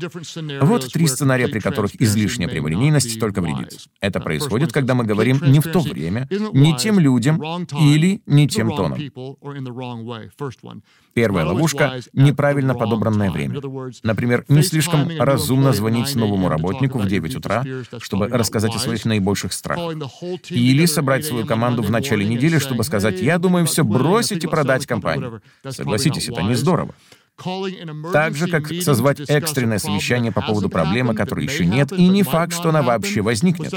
Вот 0.61 0.91
три 0.91 1.07
сценария, 1.07 1.47
при 1.47 1.59
которых 1.59 1.95
излишняя 2.35 2.49
прямолинейность 2.49 3.19
только 3.19 3.41
вредит. 3.41 3.87
Это 4.01 4.19
происходит, 4.19 4.71
когда 4.71 4.93
мы 4.93 5.05
говорим 5.05 5.39
не 5.41 5.59
в 5.59 5.71
то 5.71 5.79
время, 5.79 6.27
не 6.53 6.75
тем 6.77 6.99
людям 6.99 7.41
или 7.79 8.21
не 8.25 8.47
тем 8.47 8.75
тоном. 8.75 8.99
Первая 11.13 11.45
ловушка— 11.45 12.01
неправильно 12.13 12.75
подобранное 12.75 13.31
время. 13.31 13.61
Например, 14.03 14.43
не 14.49 14.63
слишком 14.63 15.09
разумно 15.17 15.71
звонить 15.73 16.13
новому 16.15 16.49
работнику 16.49 16.99
в 16.99 17.07
9 17.07 17.35
утра, 17.35 17.63
чтобы 17.99 18.27
рассказать 18.27 18.75
о 18.75 18.79
своих 18.79 19.05
наибольших 19.05 19.53
страхах. 19.53 19.95
Или 20.49 20.85
собрать 20.85 21.25
свою 21.25 21.45
команду 21.45 21.81
в 21.81 21.91
начале 21.91 22.25
недели, 22.25 22.59
чтобы 22.59 22.83
сказать 22.83 23.21
«Я 23.21 23.37
думаю, 23.37 23.65
все 23.65 23.83
бросить 23.83 24.43
и 24.43 24.47
продать 24.47 24.85
компанию». 24.85 25.41
Согласитесь, 25.69 26.29
это 26.29 26.41
не 26.41 26.55
здорово. 26.55 26.93
Так 28.13 28.35
же, 28.35 28.47
как 28.47 28.67
созвать 28.81 29.19
экстренное 29.19 29.77
совещание 29.77 30.31
по 30.31 30.41
поводу 30.41 30.69
проблемы, 30.69 31.13
которой 31.13 31.45
еще 31.45 31.65
нет, 31.65 31.91
и 31.91 32.07
не 32.07 32.23
факт, 32.23 32.53
что 32.53 32.69
она 32.69 32.81
вообще 32.81 33.21
возникнет. 33.21 33.73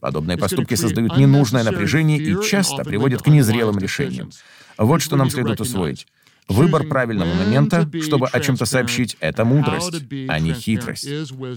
Подобные 0.00 0.38
поступки 0.38 0.74
создают 0.74 1.16
ненужное 1.16 1.62
напряжение 1.62 2.18
и 2.18 2.42
часто 2.42 2.84
приводят 2.84 3.22
к 3.22 3.26
незрелым 3.28 3.78
решениям. 3.78 4.30
Вот 4.78 5.02
что 5.02 5.16
нам 5.16 5.30
следует 5.30 5.60
усвоить. 5.60 6.06
Выбор 6.52 6.84
правильного 6.84 7.34
момента, 7.34 7.88
чтобы 8.02 8.28
о 8.28 8.40
чем-то 8.40 8.64
сообщить,— 8.66 9.16
это 9.20 9.44
мудрость, 9.44 10.02
а 10.28 10.38
не 10.38 10.52
хитрость. 10.52 11.08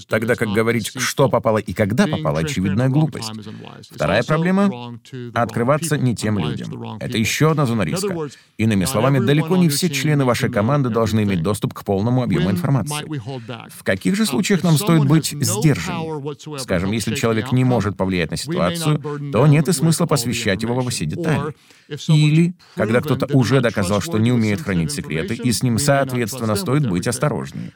Тогда 0.07 0.35
как 0.35 0.49
говорить, 0.49 0.91
что 0.97 1.29
попало 1.29 1.57
и 1.57 1.73
когда 1.73 2.07
попало,— 2.07 2.39
очевидная 2.41 2.89
глупость. 2.89 3.31
Вторая 3.91 4.23
проблема— 4.23 4.99
открываться 5.33 5.97
не 5.97 6.15
тем 6.15 6.39
людям. 6.39 6.97
Это 6.99 7.17
еще 7.17 7.51
одна 7.51 7.65
зона 7.65 7.83
риска. 7.83 8.29
Иными 8.57 8.85
словами, 8.85 9.19
далеко 9.19 9.57
не 9.57 9.69
все 9.69 9.89
члены 9.89 10.25
вашей 10.25 10.49
команды 10.49 10.89
должны 10.89 11.23
иметь 11.23 11.41
доступ 11.41 11.73
к 11.73 11.83
полному 11.83 12.23
объему 12.23 12.51
информации. 12.51 13.05
В 13.69 13.83
каких 13.83 14.15
же 14.15 14.25
случаях 14.25 14.63
нам 14.63 14.77
стоит 14.77 15.05
быть 15.05 15.35
сдержанными? 15.39 16.57
Скажем, 16.57 16.91
если 16.91 17.15
человек 17.15 17.51
не 17.51 17.63
может 17.63 17.97
повлиять 17.97 18.31
на 18.31 18.37
ситуацию, 18.37 19.01
то 19.31 19.47
нет 19.47 19.67
и 19.67 19.73
смысла 19.73 20.05
посвящать 20.05 20.63
его 20.63 20.73
во 20.75 20.89
все 20.89 21.05
детали. 21.05 21.53
Или, 22.07 22.55
когда 22.75 23.01
кто-то 23.01 23.27
уже 23.35 23.61
доказал, 23.61 24.01
что 24.01 24.17
не 24.17 24.31
умеет 24.31 24.61
хранить 24.61 24.84
хранить 24.85 24.91
секреты, 24.91 25.35
и 25.35 25.51
с 25.51 25.63
ним, 25.63 25.79
соответственно, 25.79 26.55
стоит 26.55 26.87
быть 26.87 27.07
осторожнее. 27.07 27.71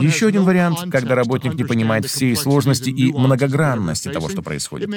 Еще 0.00 0.28
один 0.28 0.44
вариант, 0.44 0.78
когда 0.90 1.14
работник 1.14 1.54
не 1.54 1.64
понимает 1.64 2.06
всей 2.06 2.36
сложности 2.36 2.90
и 2.90 3.12
многогранности 3.12 4.08
того, 4.08 4.28
что 4.28 4.42
происходит. 4.42 4.90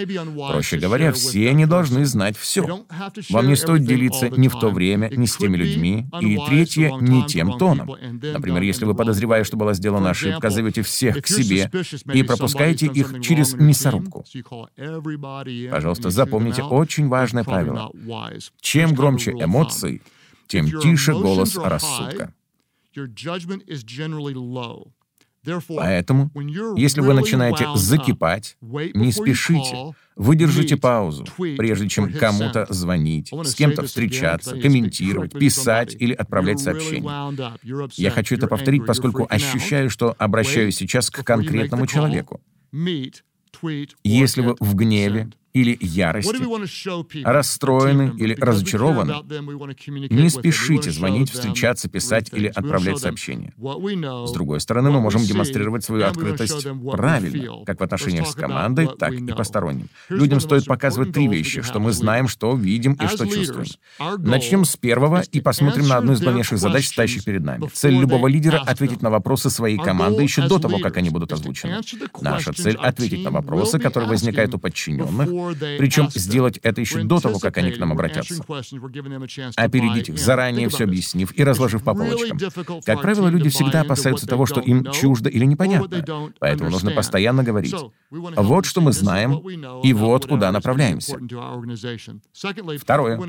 Проще 0.52 0.78
говоря, 0.78 1.12
все 1.12 1.50
они 1.50 1.66
должны 1.66 2.06
знать 2.06 2.38
все. 2.38 2.86
Вам 3.30 3.48
не 3.48 3.56
стоит 3.56 3.86
делиться 3.86 4.30
ни 4.30 4.48
в 4.48 4.60
то 4.60 4.70
время, 4.70 5.10
ни 5.10 5.26
с 5.26 5.38
теми 5.38 5.58
людьми. 5.58 6.08
И 6.22 6.38
третье, 6.48 6.92
не 7.00 7.26
тем 7.26 7.58
тоном. 7.58 7.92
Например, 8.22 8.62
если 8.62 8.86
вы 8.86 8.96
подозреваете, 8.96 9.48
что 9.48 9.58
была 9.58 9.74
сделана 9.74 10.12
ошибка, 10.12 10.50
зовете 10.50 10.82
всех 10.82 11.22
к 11.22 11.28
себе 11.28 11.70
и 12.14 12.24
пропускаете 12.24 12.88
их 12.88 13.22
через 13.22 13.54
мясорубку. 13.54 14.26
Пожалуйста, 15.72 16.10
запомните 16.10 16.64
очень 16.64 17.08
важное 17.08 17.44
правило. 17.44 17.92
Чем 18.62 18.94
громче 18.94 19.32
эмоции, 19.32 20.02
тем 20.48 20.70
тише 20.82 21.14
голос 21.14 21.56
рассудка. 21.56 22.34
Поэтому, 25.68 26.32
если 26.78 27.02
вы 27.02 27.14
начинаете 27.14 27.68
закипать, 27.76 28.58
не 28.62 29.12
спешите, 29.12 29.94
выдержите 30.16 30.78
паузу, 30.78 31.26
прежде 31.58 31.90
чем 31.90 32.14
кому-то 32.14 32.66
звонить, 32.70 33.30
с 33.44 33.54
кем-то 33.54 33.84
встречаться, 33.84 34.58
комментировать, 34.58 35.38
писать 35.38 35.96
или 36.00 36.14
отправлять 36.14 36.60
сообщение. 36.60 37.92
Я 37.96 38.12
хочу 38.12 38.36
это 38.36 38.48
повторить, 38.48 38.86
поскольку 38.86 39.28
ощущаю, 39.30 39.90
что 39.90 40.16
обращаюсь 40.18 40.78
сейчас 40.78 41.10
к 41.10 41.24
конкретному 41.24 41.88
человеку. 41.88 42.40
Если 44.04 44.42
вы 44.42 44.56
в 44.60 44.76
гневе 44.76 45.32
или 45.54 45.78
ярости, 45.80 47.24
расстроены 47.24 48.14
или 48.18 48.34
разочарованы, 48.34 49.14
не 50.10 50.30
спешите 50.30 50.92
звонить, 50.92 51.32
встречаться, 51.32 51.88
писать 51.90 52.30
или 52.34 52.48
отправлять 52.48 53.00
сообщения. 53.00 53.54
С 53.58 54.32
другой 54.32 54.60
стороны, 54.60 54.90
мы 54.90 55.00
можем 55.00 55.22
демонстрировать 55.22 55.84
свою 55.84 56.06
открытость 56.06 56.68
правильно, 56.92 57.64
как 57.66 57.80
в 57.80 57.84
отношениях 57.84 58.28
с 58.28 58.34
командой, 58.34 58.90
так 58.98 59.14
и 59.14 59.32
посторонним. 59.34 59.90
Людям 60.10 60.40
стоит 60.40 60.66
показывать 60.66 61.14
три 61.14 61.28
вещи, 61.28 61.62
что 61.62 61.80
мы 61.80 61.92
знаем, 61.92 62.28
что 62.28 62.56
видим 62.56 62.94
и 62.94 63.08
что 63.08 63.28
чувствуем. 63.28 63.68
Начнем 64.18 64.66
с 64.66 64.76
первого 64.76 65.22
и 65.22 65.40
посмотрим 65.40 65.88
на 65.88 65.98
одну 65.98 66.14
из 66.14 66.22
главнейших 66.22 66.58
задач, 66.58 66.88
стоящих 66.88 67.26
перед 67.26 67.44
нами. 67.44 67.70
Цель 67.72 67.94
любого 67.94 68.28
лидера— 68.28 68.58
ответить 68.66 69.02
на 69.02 69.12
вопросы 69.12 69.50
своей 69.50 69.78
команды 69.78 70.24
еще 70.24 70.48
до 70.48 70.58
того, 70.58 70.80
как 70.80 70.98
они 70.98 71.12
будут 71.12 71.32
озвучены. 71.32 71.82
Наша 72.22 72.54
цель— 72.54 72.76
ответить 72.82 73.24
на 73.24 73.30
вопросы, 73.30 73.78
которые 73.78 74.10
возникают 74.10 74.56
у 74.56 74.58
подчиненных, 74.58 75.43
причем 75.78 76.10
сделать 76.12 76.60
это 76.64 76.82
еще 76.82 77.04
до 77.04 77.20
того, 77.20 77.40
как 77.40 77.58
они 77.58 77.72
к 77.72 77.80
нам 77.80 77.92
обратятся. 77.92 78.44
Опередить 79.56 80.10
их, 80.10 80.18
заранее 80.18 80.70
все 80.70 80.86
объяснив 80.86 81.34
и 81.38 81.44
разложив 81.44 81.84
по 81.84 81.94
полочкам. 81.94 82.38
Как 82.86 83.02
правило, 83.02 83.28
люди 83.28 83.50
всегда 83.50 83.82
опасаются 83.82 84.28
того, 84.28 84.46
что 84.46 84.60
им 84.60 84.92
чуждо 84.92 85.30
или 85.30 85.46
непонятно. 85.46 86.34
Поэтому 86.40 86.70
нужно 86.70 86.92
постоянно 86.92 87.44
говорить. 87.44 87.76
Вот 88.10 88.66
что 88.66 88.82
мы 88.82 88.92
знаем, 88.92 89.40
и 89.84 89.94
вот 89.94 90.28
куда 90.28 90.52
направляемся. 90.52 91.18
Второе. 92.80 93.20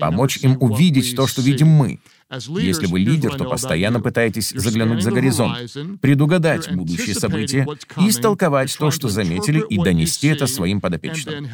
Помочь 0.00 0.38
им 0.38 0.56
увидеть 0.60 1.14
то, 1.16 1.26
что 1.26 1.42
видим 1.42 1.68
мы. 1.68 2.00
Если 2.32 2.86
вы 2.86 3.00
лидер, 3.00 3.34
то 3.36 3.44
постоянно 3.44 4.00
пытаетесь 4.00 4.50
заглянуть 4.50 5.02
за 5.02 5.10
горизонт, 5.10 5.58
предугадать 6.00 6.72
будущие 6.72 7.14
события 7.14 7.66
и 7.98 8.08
истолковать 8.08 8.76
то, 8.78 8.90
что 8.90 9.08
заметили, 9.08 9.62
и 9.68 9.78
донести 9.78 10.28
это 10.28 10.46
своим 10.46 10.80
подопечным. 10.80 11.48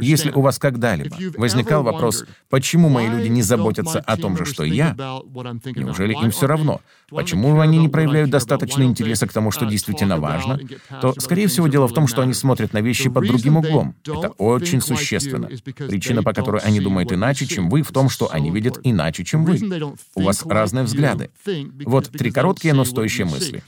Если 0.00 0.30
у 0.30 0.40
вас 0.40 0.58
когда-либо 0.58 1.16
возникал 1.36 1.82
вопрос, 1.82 2.24
почему 2.48 2.88
мои 2.88 3.08
люди 3.08 3.28
не 3.28 3.42
заботятся 3.42 4.00
о 4.00 4.16
том 4.16 4.36
же, 4.36 4.44
что 4.44 4.64
и 4.64 4.70
я, 4.70 4.94
неужели 4.94 6.14
им 6.14 6.30
все 6.30 6.46
равно? 6.46 6.80
Почему 7.10 7.58
они 7.60 7.78
не 7.78 7.88
проявляют 7.88 8.30
достаточно 8.30 8.82
интереса 8.82 9.26
к 9.26 9.32
тому, 9.32 9.50
что 9.50 9.66
действительно 9.66 10.16
важно? 10.16 10.58
То, 11.00 11.14
скорее 11.18 11.48
всего, 11.48 11.68
дело 11.68 11.86
в 11.86 11.92
том, 11.92 12.06
что 12.06 12.22
они 12.22 12.34
смотрят 12.34 12.72
на 12.72 12.80
вещи 12.80 13.08
под 13.08 13.26
другим 13.26 13.56
углом. 13.56 13.94
Это 14.06 14.28
очень 14.38 14.80
существенно. 14.80 15.48
Причина, 15.76 16.22
по 16.22 16.32
которой 16.32 16.62
они 16.62 16.80
думают 16.80 17.12
иначе, 17.12 17.46
чем 17.46 17.68
вы, 17.68 17.82
в 17.82 17.92
том, 17.92 18.08
что 18.08 18.30
они 18.32 18.50
видят 18.50 18.80
иначе, 18.82 19.24
чем 19.24 19.44
вы. 19.44 19.59
У 20.14 20.22
вас 20.22 20.44
разные 20.46 20.84
взгляды. 20.84 21.30
Вот 21.84 22.10
три 22.10 22.30
короткие, 22.30 22.74
но 22.74 22.84
стоящие 22.84 23.26
мысли. 23.26 23.62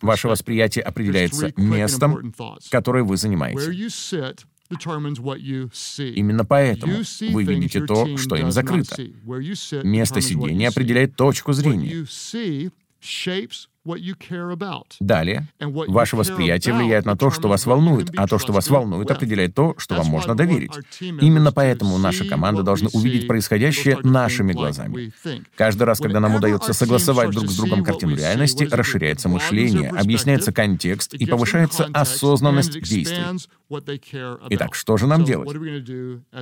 Ваше 0.00 0.28
восприятие 0.28 0.84
определяется 0.84 1.52
местом, 1.56 2.34
которое 2.70 3.04
вы 3.04 3.16
занимаете. 3.16 3.72
Именно 6.16 6.44
поэтому 6.44 6.94
вы 7.30 7.44
видите 7.44 7.84
то, 7.84 8.16
что 8.16 8.36
им 8.36 8.50
закрыто. 8.50 8.96
Место 9.82 10.20
сидения 10.20 10.68
определяет 10.68 11.16
точку 11.16 11.52
зрения. 11.52 12.06
Далее, 15.00 15.48
ваше 15.60 16.16
восприятие 16.16 16.74
влияет 16.74 17.04
на 17.04 17.16
то, 17.16 17.30
что 17.30 17.48
вас 17.48 17.66
волнует, 17.66 18.10
а 18.16 18.26
то, 18.26 18.38
что 18.38 18.52
вас 18.52 18.70
волнует, 18.70 19.10
определяет 19.10 19.54
то, 19.54 19.74
что 19.76 19.96
вам 19.96 20.06
можно 20.06 20.34
доверить. 20.34 20.72
Именно 21.00 21.52
поэтому 21.52 21.98
наша 21.98 22.24
команда 22.24 22.62
должна 22.62 22.88
увидеть 22.92 23.26
происходящее 23.26 23.98
нашими 24.02 24.52
глазами. 24.52 25.12
Каждый 25.54 25.82
раз, 25.82 25.98
когда 26.00 26.20
нам 26.20 26.34
удается 26.34 26.72
согласовать 26.72 27.30
друг 27.30 27.50
с 27.50 27.56
другом 27.56 27.84
картину 27.84 28.16
реальности, 28.16 28.66
расширяется 28.70 29.28
мышление, 29.28 29.90
объясняется 29.90 30.52
контекст 30.52 31.14
и 31.14 31.26
повышается 31.26 31.88
осознанность 31.92 32.80
действий. 32.82 33.24
Итак, 34.50 34.74
что 34.74 34.96
же 34.96 35.06
нам 35.06 35.24
делать? 35.24 35.54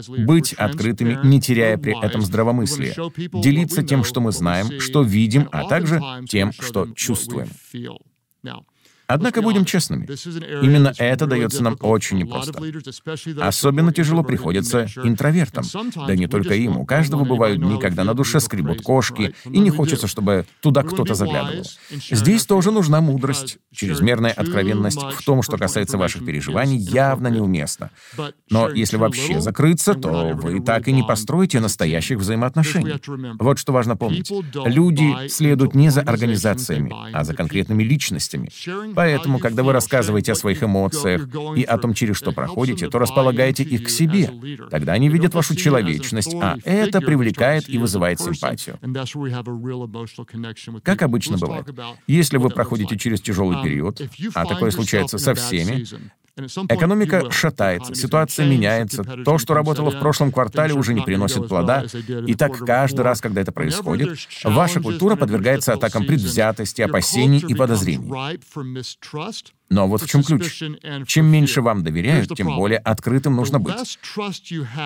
Быть 0.08 0.52
открытыми, 0.52 1.18
не 1.24 1.40
теряя 1.40 1.76
при 1.76 1.98
этом 2.04 2.22
здравомыслия. 2.22 2.94
Делиться 3.32 3.82
тем, 3.82 4.04
что 4.04 4.20
мы 4.20 4.30
знаем, 4.32 4.80
что 4.80 5.02
видим, 5.02 5.48
а 5.50 5.64
также 5.64 6.00
тем, 6.28 6.52
что 6.52 6.86
чувствуем. 6.94 7.31
we 7.32 7.44
feel. 7.46 8.02
Now, 8.42 8.64
Однако 9.12 9.42
будем 9.42 9.64
честными, 9.64 10.06
именно 10.62 10.92
это 10.98 11.26
дается 11.26 11.62
нам 11.62 11.76
очень 11.80 12.18
непросто. 12.18 12.58
Особенно 13.40 13.92
тяжело 13.92 14.22
приходится 14.22 14.86
интровертам. 15.02 15.64
Да 16.06 16.14
не 16.14 16.26
только 16.26 16.54
им, 16.54 16.78
у 16.78 16.86
каждого 16.86 17.24
бывают 17.24 17.60
дни, 17.60 17.78
когда 17.78 18.04
на 18.04 18.14
душе 18.14 18.40
скребут 18.40 18.82
кошки, 18.82 19.34
и 19.44 19.58
не 19.58 19.70
хочется, 19.70 20.06
чтобы 20.06 20.46
туда 20.60 20.82
кто-то 20.82 21.14
заглядывал. 21.14 21.64
Здесь 21.90 22.46
тоже 22.46 22.70
нужна 22.70 23.00
мудрость. 23.00 23.58
Чрезмерная 23.72 24.32
откровенность 24.32 25.02
в 25.02 25.24
том, 25.24 25.42
что 25.42 25.56
касается 25.56 25.98
ваших 25.98 26.24
переживаний, 26.24 26.78
явно 26.78 27.28
неуместна. 27.28 27.90
Но 28.50 28.70
если 28.70 28.96
вообще 28.96 29.40
закрыться, 29.40 29.94
то 29.94 30.32
вы 30.34 30.60
так 30.60 30.88
и 30.88 30.92
не 30.92 31.02
построите 31.02 31.60
настоящих 31.60 32.18
взаимоотношений. 32.18 32.94
Вот 33.38 33.58
что 33.58 33.72
важно 33.72 33.96
помнить. 33.96 34.32
Люди 34.64 35.28
следуют 35.28 35.74
не 35.74 35.90
за 35.90 36.00
организациями, 36.00 36.92
а 37.12 37.24
за 37.24 37.34
конкретными 37.34 37.82
личностями. 37.82 38.50
Поэтому, 39.02 39.40
когда 39.40 39.64
вы 39.64 39.72
рассказываете 39.72 40.30
о 40.30 40.34
своих 40.36 40.62
эмоциях 40.62 41.28
и 41.56 41.64
о 41.64 41.76
том, 41.76 41.92
через 41.92 42.16
что 42.16 42.30
проходите, 42.30 42.88
то 42.88 43.00
располагаете 43.00 43.64
их 43.64 43.84
к 43.84 43.88
себе. 43.88 44.30
Тогда 44.70 44.92
они 44.92 45.08
видят 45.08 45.34
вашу 45.34 45.56
человечность, 45.56 46.32
а 46.40 46.56
это 46.62 47.00
привлекает 47.00 47.68
и 47.68 47.78
вызывает 47.78 48.20
симпатию. 48.20 48.78
Как 50.84 51.02
обычно 51.02 51.36
бывает, 51.36 51.66
если 52.06 52.36
вы 52.36 52.50
проходите 52.50 52.96
через 52.96 53.20
тяжелый 53.20 53.60
период, 53.64 54.00
а 54.34 54.46
такое 54.46 54.70
случается 54.70 55.18
со 55.18 55.34
всеми, 55.34 55.84
Экономика 56.36 57.30
шатается, 57.30 57.94
ситуация 57.94 58.46
меняется, 58.46 59.04
то, 59.24 59.36
что 59.36 59.52
работало 59.52 59.90
в 59.90 59.98
прошлом 59.98 60.32
квартале, 60.32 60.72
уже 60.72 60.94
не 60.94 61.02
приносит 61.02 61.46
плода, 61.46 61.84
и 62.26 62.34
так 62.34 62.56
каждый 62.58 63.02
раз, 63.02 63.20
когда 63.20 63.42
это 63.42 63.52
происходит, 63.52 64.18
ваша 64.42 64.80
культура 64.80 65.16
подвергается 65.16 65.74
атакам 65.74 66.06
предвзятости, 66.06 66.80
опасений 66.80 67.44
и 67.46 67.54
подозрений. 67.54 68.08
Но 69.72 69.88
вот 69.88 70.02
в 70.02 70.08
чем 70.08 70.22
ключ. 70.22 70.62
Чем 71.06 71.26
меньше 71.26 71.62
вам 71.62 71.82
доверяют, 71.82 72.34
тем 72.36 72.54
более 72.54 72.78
открытым 72.78 73.36
нужно 73.36 73.58
быть. 73.58 73.98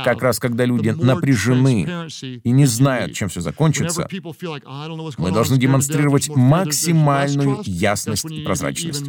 Как 0.05 0.23
раз 0.23 0.39
когда 0.39 0.65
люди 0.65 0.91
напряжены 0.91 2.09
и 2.43 2.51
не 2.51 2.67
знают, 2.67 3.15
чем 3.15 3.29
все 3.29 3.41
закончится, 3.41 4.09
мы 5.19 5.33
должны 5.33 5.59
демонстрировать 5.59 6.29
максимальную 6.29 7.61
ясность 7.65 8.31
и 8.31 8.45
прозрачность. 8.45 9.07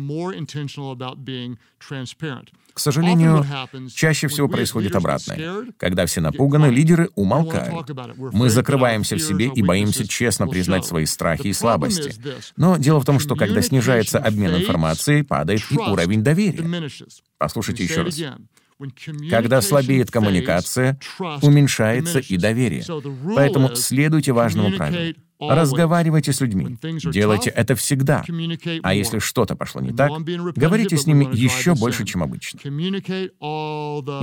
К 2.78 2.80
сожалению, 2.80 3.44
чаще 3.92 4.28
всего 4.28 4.48
происходит 4.48 4.96
обратное. 4.96 5.66
Когда 5.78 6.06
все 6.06 6.22
напуганы, 6.22 6.68
лидеры 6.68 7.10
умолкают. 7.16 7.90
Мы 8.32 8.52
закрываемся 8.52 9.16
в 9.16 9.20
себе 9.20 9.48
и 9.48 9.64
боимся 9.64 10.08
честно 10.08 10.48
признать 10.48 10.86
свои 10.86 11.08
страхи 11.08 11.48
и 11.48 11.54
слабости. 11.54 12.14
Но 12.56 12.78
дело 12.78 13.00
в 13.00 13.06
том, 13.06 13.20
что 13.20 13.36
когда 13.36 13.64
снижается 13.64 14.20
обмен 14.20 14.56
информацией, 14.56 15.24
падает 15.24 15.64
и 15.72 15.76
уровень 15.76 16.24
доверия. 16.24 16.92
Послушайте 17.40 17.84
еще 17.84 18.04
раз. 18.04 18.22
Когда 19.32 19.62
слабеет 19.62 20.12
коммуникация, 20.12 21.00
уменьшается 21.42 22.20
и 22.20 22.38
доверие. 22.38 22.86
Поэтому 23.36 23.76
следуйте 23.76 24.34
важному 24.34 24.78
правилу. 24.78 25.16
Разговаривайте 25.40 26.34
с 26.34 26.42
людьми. 26.42 26.78
Делайте 27.12 27.50
это 27.50 27.76
всегда. 27.76 28.24
А 28.84 28.94
если 28.94 29.20
что-то 29.20 29.56
пошло 29.56 29.82
не 29.82 29.92
так, 29.92 30.12
говорите 30.56 30.98
с 30.98 31.06
ними 31.06 31.28
еще 31.32 31.76
больше, 31.76 32.06
чем 32.06 32.24
обычно. 32.24 32.60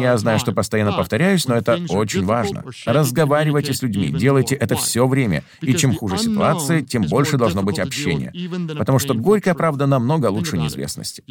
Я 0.01 0.17
знаю, 0.19 0.39
что 0.39 0.53
постоянно 0.53 0.93
повторяюсь, 0.93 1.47
но 1.47 1.55
это 1.55 1.81
очень 1.89 2.25
важно. 2.25 2.65
Разговаривайте 2.85 3.73
с 3.73 3.83
людьми, 3.83 4.09
делайте 4.09 4.55
это 4.55 4.77
все 4.77 5.07
время. 5.07 5.45
И 5.61 5.75
чем 5.75 5.95
хуже 5.95 6.19
ситуация, 6.19 6.83
тем 6.83 7.03
больше 7.03 7.37
должно 7.37 7.63
быть 7.63 7.79
общения. 7.79 8.33
Потому 8.77 8.99
что 8.99 9.15
горькая 9.15 9.55
правда 9.55 9.87
намного 9.87 10.27
лучше 10.27 10.59
неизвестности. 10.59 11.23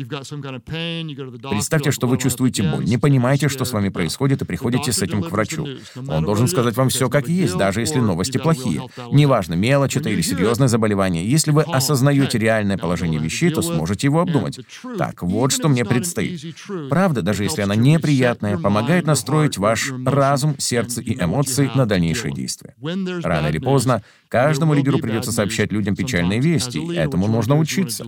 Представьте, 1.50 1.92
что 1.92 2.08
вы 2.08 2.18
чувствуете 2.18 2.63
боль, 2.63 2.86
не 2.86 2.98
понимаете, 2.98 3.50
что 3.50 3.66
с 3.66 3.72
вами 3.72 3.90
происходит, 3.90 4.42
и 4.42 4.46
приходите 4.46 4.92
с 4.92 5.02
этим 5.02 5.24
к 5.24 5.32
врачу. 5.32 5.68
Он 6.08 6.24
должен 6.24 6.48
сказать 6.48 6.75
вам 6.78 6.90
все 6.90 7.10
как 7.10 7.28
есть, 7.28 7.58
даже 7.58 7.82
если 7.82 8.00
новости 8.00 8.38
плохие. 8.38 8.82
Неважно, 9.12 9.56
мелочь 9.74 9.98
это 9.98 10.10
или 10.10 10.22
серьезное 10.22 10.68
заболевание. 10.68 11.27
Если 11.27 11.50
вы 11.50 11.63
осознаете 11.63 12.38
реальное 12.38 12.77
положение 12.77 13.20
вещей, 13.20 13.50
то 13.50 13.63
сможете 13.63 14.08
его 14.08 14.20
обдумать. 14.22 14.60
Так, 15.00 15.24
вот 15.24 15.51
что 15.51 15.68
мне 15.68 15.84
предстоит. 15.84 16.56
Правда, 16.89 17.24
даже 17.24 17.44
если 17.44 17.62
она 17.62 17.75
неприятная, 17.75 18.58
помогает 18.58 19.08
настроить 19.08 19.58
ваш 19.58 19.92
разум, 20.06 20.56
сердце 20.60 21.01
и 21.01 21.20
эмоции 21.20 21.72
на 21.74 21.86
дальнейшие 21.88 22.34
действия. 22.34 22.75
Рано 23.24 23.48
или 23.48 23.58
поздно 23.58 24.03
каждому 24.27 24.74
лидеру 24.74 25.00
придется 25.00 25.32
сообщать 25.32 25.72
людям 25.72 25.96
печальные 25.96 26.39
вести, 26.39 26.80
этому 26.96 27.27
нужно 27.27 27.58
учиться. 27.58 28.06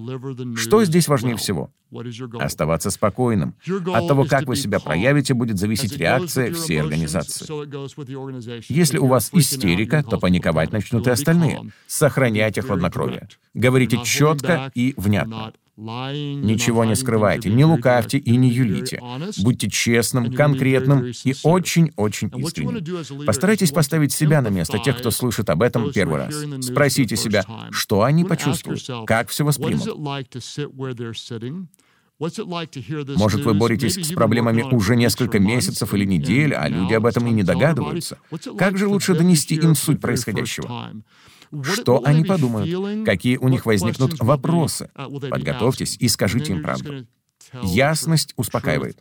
Что 0.55 0.83
здесь 0.85 1.07
важнее 1.07 1.35
всего? 1.35 1.71
Оставаться 2.39 2.91
спокойным. 2.91 3.55
От 3.93 4.07
того, 4.07 4.25
как 4.25 4.47
вы 4.47 4.55
себя 4.55 4.79
проявите, 4.79 5.33
будет 5.33 5.57
зависеть 5.57 5.97
реакция 5.97 6.51
всей 6.53 6.81
организации. 6.81 7.45
Если 8.71 8.97
у 8.97 9.07
вас 9.07 9.29
истерика, 9.33 10.03
то 10.03 10.19
паниковать 10.19 10.71
начнут 10.71 11.07
и 11.07 11.11
остальные. 11.11 11.54
Сохраняйте 11.87 12.61
хладнокровие. 12.61 13.27
Говорите 13.53 13.99
четко 14.03 14.71
и 14.73 14.93
внятно. 14.97 15.53
Ничего 15.77 16.85
не 16.85 16.95
скрывайте, 16.95 17.49
не 17.49 17.65
лукавьте 17.65 18.17
и 18.17 18.37
не 18.37 18.49
юлите. 18.49 19.01
Будьте 19.43 19.69
честным, 19.69 20.33
конкретным 20.33 21.11
и 21.23 21.35
очень-очень 21.43 22.31
искренним. 22.37 23.25
Постарайтесь 23.25 23.71
поставить 23.71 24.13
себя 24.13 24.41
на 24.41 24.47
место 24.47 24.79
тех, 24.79 24.97
кто 24.97 25.11
слышит 25.11 25.49
об 25.49 25.61
этом 25.61 25.91
первый 25.91 26.25
раз. 26.25 26.35
Спросите 26.61 27.17
себя, 27.17 27.43
что 27.71 28.03
они 28.03 28.23
почувствуют, 28.23 28.87
как 29.05 29.29
все 29.29 29.43
воспримут. 29.43 29.85
Может, 32.17 33.43
вы 33.43 33.53
боретесь 33.53 33.95
с 33.95 34.13
проблемами 34.13 34.61
уже 34.61 34.95
несколько 34.95 35.39
месяцев 35.39 35.93
или 35.93 36.05
недель, 36.05 36.53
а 36.53 36.69
люди 36.69 36.93
об 36.93 37.05
этом 37.05 37.27
и 37.27 37.31
не 37.31 37.43
догадываются. 37.43 38.17
Как 38.57 38.77
же 38.77 38.87
лучше 38.87 39.13
донести 39.15 39.55
им 39.55 39.75
суть 39.75 39.99
происходящего? 39.99 40.93
Что 41.63 42.01
они 42.03 42.23
подумают? 42.23 43.05
Какие 43.05 43.37
у 43.37 43.47
них 43.47 43.65
возникнут 43.65 44.19
вопросы? 44.19 44.89
Подготовьтесь 44.95 45.97
и 45.99 46.07
скажите 46.07 46.53
им 46.53 46.61
правду. 46.61 47.05
Ясность 47.63 48.33
успокаивает. 48.35 48.99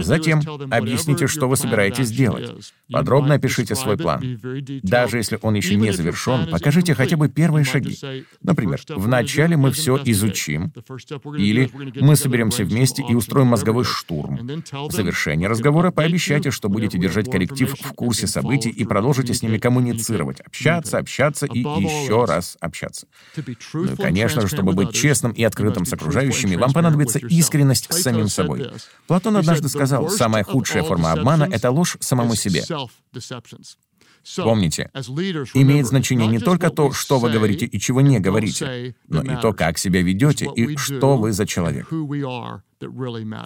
Затем 0.00 0.40
объясните, 0.70 1.26
что 1.26 1.48
вы 1.48 1.56
собираетесь 1.56 2.10
делать. 2.10 2.72
Подробно 2.92 3.34
опишите 3.34 3.74
свой 3.74 3.96
план. 3.96 4.38
Даже 4.82 5.16
если 5.16 5.38
он 5.40 5.54
еще 5.54 5.74
не 5.76 5.92
завершен, 5.92 6.48
покажите 6.50 6.94
хотя 6.94 7.16
бы 7.16 7.28
первые 7.28 7.64
шаги. 7.64 7.98
Например, 8.42 8.80
вначале 8.88 9.56
мы 9.56 9.70
все 9.72 10.00
изучим, 10.04 10.72
или 11.36 11.70
мы 12.00 12.16
соберемся 12.16 12.64
вместе 12.64 13.02
и 13.08 13.14
устроим 13.14 13.48
мозговой 13.48 13.84
штурм. 13.84 14.62
В 14.70 14.92
завершении 14.92 15.46
разговора 15.46 15.90
пообещайте, 15.90 16.50
что 16.50 16.68
будете 16.68 16.98
держать 16.98 17.30
коллектив 17.30 17.74
в 17.80 17.92
курсе 17.94 18.26
событий 18.26 18.70
и 18.70 18.84
продолжите 18.84 19.32
с 19.32 19.42
ними 19.42 19.58
коммуницировать, 19.58 20.40
общаться, 20.40 20.98
общаться 20.98 21.46
и 21.46 21.60
еще 21.60 22.24
раз 22.24 22.56
общаться. 22.60 23.06
Ну 23.72 23.92
и, 23.92 23.96
конечно 23.96 24.42
же, 24.42 24.48
чтобы 24.48 24.72
быть 24.72 24.92
честным 24.92 25.32
и 25.32 25.42
открытым 25.42 25.86
с 25.86 25.92
окружающими, 25.92 26.56
вам 26.56 26.72
понадобится 26.72 27.18
искренность 27.18 27.92
с 27.92 28.02
самим 28.02 28.28
собой. 28.28 28.70
Платон 29.06 29.36
однажды 29.36 29.68
сказал, 29.68 30.10
самая 30.10 30.44
худшая 30.44 30.82
форма 30.82 31.12
обмана— 31.12 31.48
это 31.50 31.70
ложь 31.70 31.96
самому 32.00 32.34
себе. 32.34 32.62
Помните, 34.36 34.90
имеет 35.54 35.86
значение 35.86 36.26
не 36.28 36.38
только 36.38 36.70
то, 36.70 36.92
что 36.92 37.18
вы 37.18 37.30
говорите 37.30 37.66
и 37.66 37.78
чего 37.78 38.00
не 38.00 38.18
говорите, 38.20 38.94
но 39.08 39.22
и 39.22 39.36
то, 39.40 39.52
как 39.52 39.78
себя 39.78 40.02
ведете 40.02 40.46
и 40.54 40.76
что 40.76 41.16
вы 41.16 41.32
за 41.32 41.46
человек. 41.46 41.88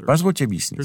Позвольте 0.06 0.44
объяснить. 0.44 0.80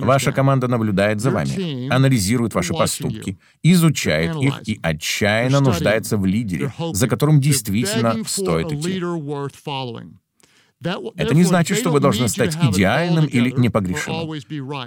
Ваша 0.00 0.32
команда 0.32 0.66
наблюдает 0.68 1.20
за 1.20 1.30
вами, 1.30 1.88
анализирует 1.92 2.54
ваши 2.54 2.72
поступки, 2.72 3.38
изучает 3.62 4.34
их 4.36 4.68
и 4.68 4.80
отчаянно 4.82 5.60
нуждается 5.60 6.16
в 6.16 6.26
лидере, 6.26 6.72
за 6.92 7.08
которым 7.08 7.40
действительно 7.40 8.22
стоит 8.26 8.72
идти. 8.72 9.00
Это 11.16 11.34
не 11.34 11.44
значит, 11.44 11.78
что 11.78 11.90
вы 11.90 12.00
должны 12.00 12.28
стать 12.28 12.56
идеальным 12.56 13.26
или 13.26 13.50
непогрешимым. 13.50 14.32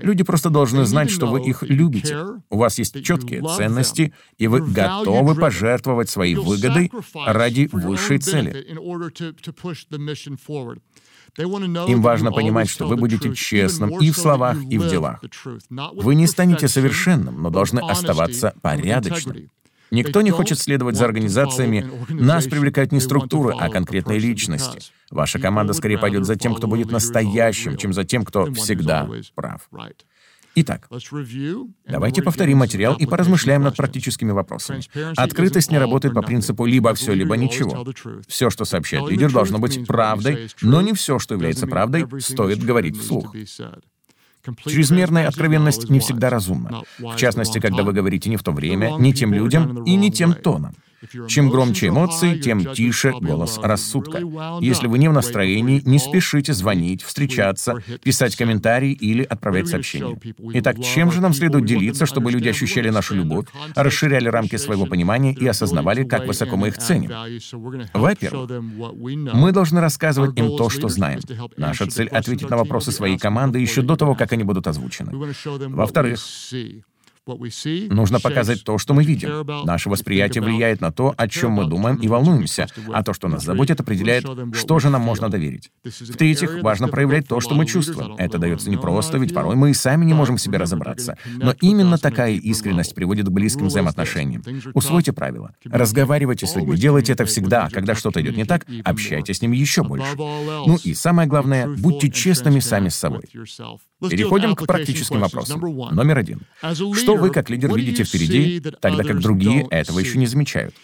Люди 0.02 0.24
просто 0.24 0.50
должны 0.50 0.86
знать, 0.86 1.10
что 1.10 1.28
вы 1.28 1.42
их 1.42 1.64
любите. 1.64 2.18
У 2.50 2.58
вас 2.58 2.78
есть 2.78 3.04
четкие 3.04 3.42
ценности, 3.56 4.14
и 4.38 4.48
вы 4.48 4.62
готовы 4.62 5.36
пожертвовать 5.36 6.10
своей 6.10 6.36
выгодой 6.36 6.92
ради 7.26 7.70
высшей 7.72 8.20
цели. 8.20 8.66
Им 11.38 12.02
важно 12.02 12.32
понимать, 12.32 12.70
что 12.70 12.88
вы 12.88 12.96
будете 12.96 13.34
честным 13.34 14.00
и 14.00 14.12
в 14.12 14.18
словах, 14.18 14.58
и 14.70 14.78
в 14.78 14.90
делах. 14.90 15.22
Вы 15.94 16.16
не 16.16 16.28
станете 16.28 16.68
совершенным, 16.68 17.42
но 17.42 17.50
должны 17.50 17.80
оставаться 17.80 18.54
порядочным. 18.62 19.50
Никто 19.92 20.22
не 20.22 20.32
хочет 20.32 20.60
следовать 20.60 20.96
за 20.96 21.06
организациями. 21.06 21.90
Нас 22.10 22.46
привлекают 22.46 22.92
не 22.92 23.00
структуры, 23.00 23.56
а 23.60 23.70
конкретные 23.70 24.20
личности. 24.20 24.92
Ваша 25.12 25.40
команда 25.40 25.74
скорее 25.74 25.98
пойдет 25.98 26.26
за 26.26 26.36
тем, 26.36 26.56
кто 26.56 26.68
будет 26.68 26.92
настоящим, 26.92 27.78
чем 27.78 27.94
за 27.94 28.04
тем, 28.04 28.24
кто 28.26 28.52
всегда 28.54 29.08
прав. 29.36 29.70
Итак, 30.58 30.88
давайте 31.86 32.22
повторим 32.22 32.60
материал 32.60 32.96
и 32.96 33.06
поразмышляем 33.06 33.64
над 33.64 33.76
практическими 33.76 34.32
вопросами. 34.32 34.82
Открытость 35.18 35.70
не 35.70 35.78
работает 35.78 36.14
по 36.14 36.22
принципу 36.22 36.66
«либо 36.66 36.94
все, 36.94 37.14
либо 37.14 37.36
ничего». 37.36 37.86
Все, 38.28 38.50
что 38.50 38.64
сообщает 38.64 39.10
лидер, 39.10 39.32
должно 39.32 39.60
быть 39.60 39.86
правдой, 39.86 40.50
но 40.62 40.82
не 40.82 40.94
все, 40.94 41.20
что 41.20 41.36
является 41.36 41.68
правдой, 41.68 42.08
стоит 42.22 42.64
говорить 42.64 42.98
вслух. 42.98 43.36
Чрезмерная 44.66 45.28
откровенность 45.28 45.90
не 45.90 46.00
всегда 46.00 46.30
разумна. 46.30 46.84
В 47.00 47.16
частности, 47.16 47.60
когда 47.60 47.84
вы 47.84 47.94
говорите 47.94 48.30
не 48.30 48.38
в 48.38 48.44
то 48.44 48.52
время, 48.52 48.96
не 48.98 49.14
тем 49.14 49.34
людям 49.34 49.84
и 49.84 49.96
не 49.96 50.12
тем 50.12 50.34
тоном. 50.34 50.74
Чем 51.28 51.50
громче 51.50 51.88
эмоции, 51.88 52.40
тем 52.40 52.74
тише 52.74 53.12
голос 53.12 53.60
рассудка. 53.62 54.22
Если 54.62 54.88
вы 54.88 54.98
не 54.98 55.10
в 55.10 55.14
настроении, 55.14 55.82
не 55.86 56.00
спешите 56.00 56.54
звонить, 56.54 57.04
встречаться, 57.04 57.76
писать 58.04 58.36
комментарии 58.36 58.92
или 58.92 59.24
отправлять 59.24 59.68
сообщения. 59.68 60.20
Итак, 60.54 60.78
чем 60.82 61.12
же 61.12 61.22
нам 61.22 61.34
следует 61.34 61.66
делиться, 61.66 62.06
чтобы 62.06 62.32
люди 62.32 62.50
ощущали 62.50 62.90
нашу 62.90 63.16
любовь, 63.16 63.48
расширяли 63.76 64.28
рамки 64.28 64.56
своего 64.58 64.86
понимания 64.86 65.34
и 65.34 65.46
осознавали, 65.48 66.04
как 66.04 66.28
высоко 66.28 66.58
мы 66.58 66.70
их 66.70 66.78
ценим? 66.78 67.12
Во-первых, 67.94 68.52
мы 69.34 69.52
должны 69.52 69.82
рассказывать 69.82 70.38
им 70.38 70.58
то, 70.58 70.70
что 70.70 70.90
знаем. 70.90 71.20
Наша 71.58 71.88
цель— 71.88 72.08
ответить 72.10 72.50
на 72.50 72.58
вопросы 72.58 72.92
своей 72.92 73.18
команды 73.18 73.60
еще 73.60 73.82
до 73.82 73.96
того, 73.96 74.16
как 74.16 74.32
они 74.34 74.44
будут 74.44 74.68
озвучены. 74.68 75.12
Во-вторых, 75.70 76.20
Нужно 77.90 78.20
показать 78.20 78.64
то, 78.64 78.78
что 78.78 78.94
мы 78.94 79.04
видим. 79.04 79.46
Наше 79.66 79.90
восприятие 79.90 80.44
влияет 80.44 80.82
на 80.82 80.92
то, 80.92 81.14
о 81.18 81.28
чем 81.28 81.52
мы 81.52 81.66
думаем 81.66 81.96
и 81.98 82.08
волнуемся, 82.08 82.68
а 82.94 83.04
то, 83.04 83.14
что 83.14 83.28
нас 83.28 83.44
заботит, 83.44 83.80
определяет, 83.80 84.26
что 84.54 84.80
же 84.80 84.90
нам 84.90 85.02
можно 85.02 85.30
доверить. 85.30 85.72
В-третьих, 85.84 86.62
важно 86.62 86.88
проявлять 86.88 87.28
то, 87.28 87.40
что 87.40 87.56
мы 87.56 87.66
чувствуем. 87.66 88.16
Это 88.18 88.38
дается 88.38 88.70
непросто, 88.70 89.18
ведь 89.18 89.34
порой 89.34 89.56
мы 89.56 89.72
и 89.72 89.74
сами 89.74 90.06
не 90.06 90.14
можем 90.14 90.38
в 90.38 90.42
себе 90.42 90.58
разобраться. 90.58 91.18
Но 91.26 91.54
именно 91.62 91.98
такая 91.98 92.34
искренность 92.34 92.94
приводит 92.94 93.28
к 93.28 93.32
близким 93.32 93.68
взаимоотношениям. 93.68 94.44
Усвойте 94.74 95.12
правила. 95.14 95.52
Разговаривайте 95.66 96.46
с 96.46 96.56
людьми, 96.56 96.78
делайте 96.78 97.14
это 97.14 97.26
всегда. 97.26 97.70
Когда 97.72 97.96
что-то 97.96 98.22
идет 98.22 98.38
не 98.38 98.46
так, 98.46 98.66
общайтесь 98.84 99.38
с 99.38 99.42
ними 99.42 99.58
еще 99.58 99.84
больше. 99.84 100.16
Ну 100.16 100.78
и 100.84 100.94
самое 100.94 101.28
главное, 101.28 101.68
будьте 101.68 102.10
честными 102.12 102.60
сами 102.60 102.90
с 102.90 102.96
собой. 102.96 103.24
Переходим 104.10 104.56
к 104.56 104.66
практическим 104.66 105.20
вопросам. 105.20 105.60
Номер 105.60 106.18
один. 106.18 106.42
Что 106.94 107.16
вы, 107.16 107.30
как 107.30 107.50
лидер, 107.50 107.74
видите 107.74 108.04
впереди, 108.04 108.60
тогда 108.60 109.04
как 109.04 109.20
другие 109.20 109.68
этого 109.70 110.00
еще 110.00 110.18
не 110.18 110.28
замечают? 110.28 110.76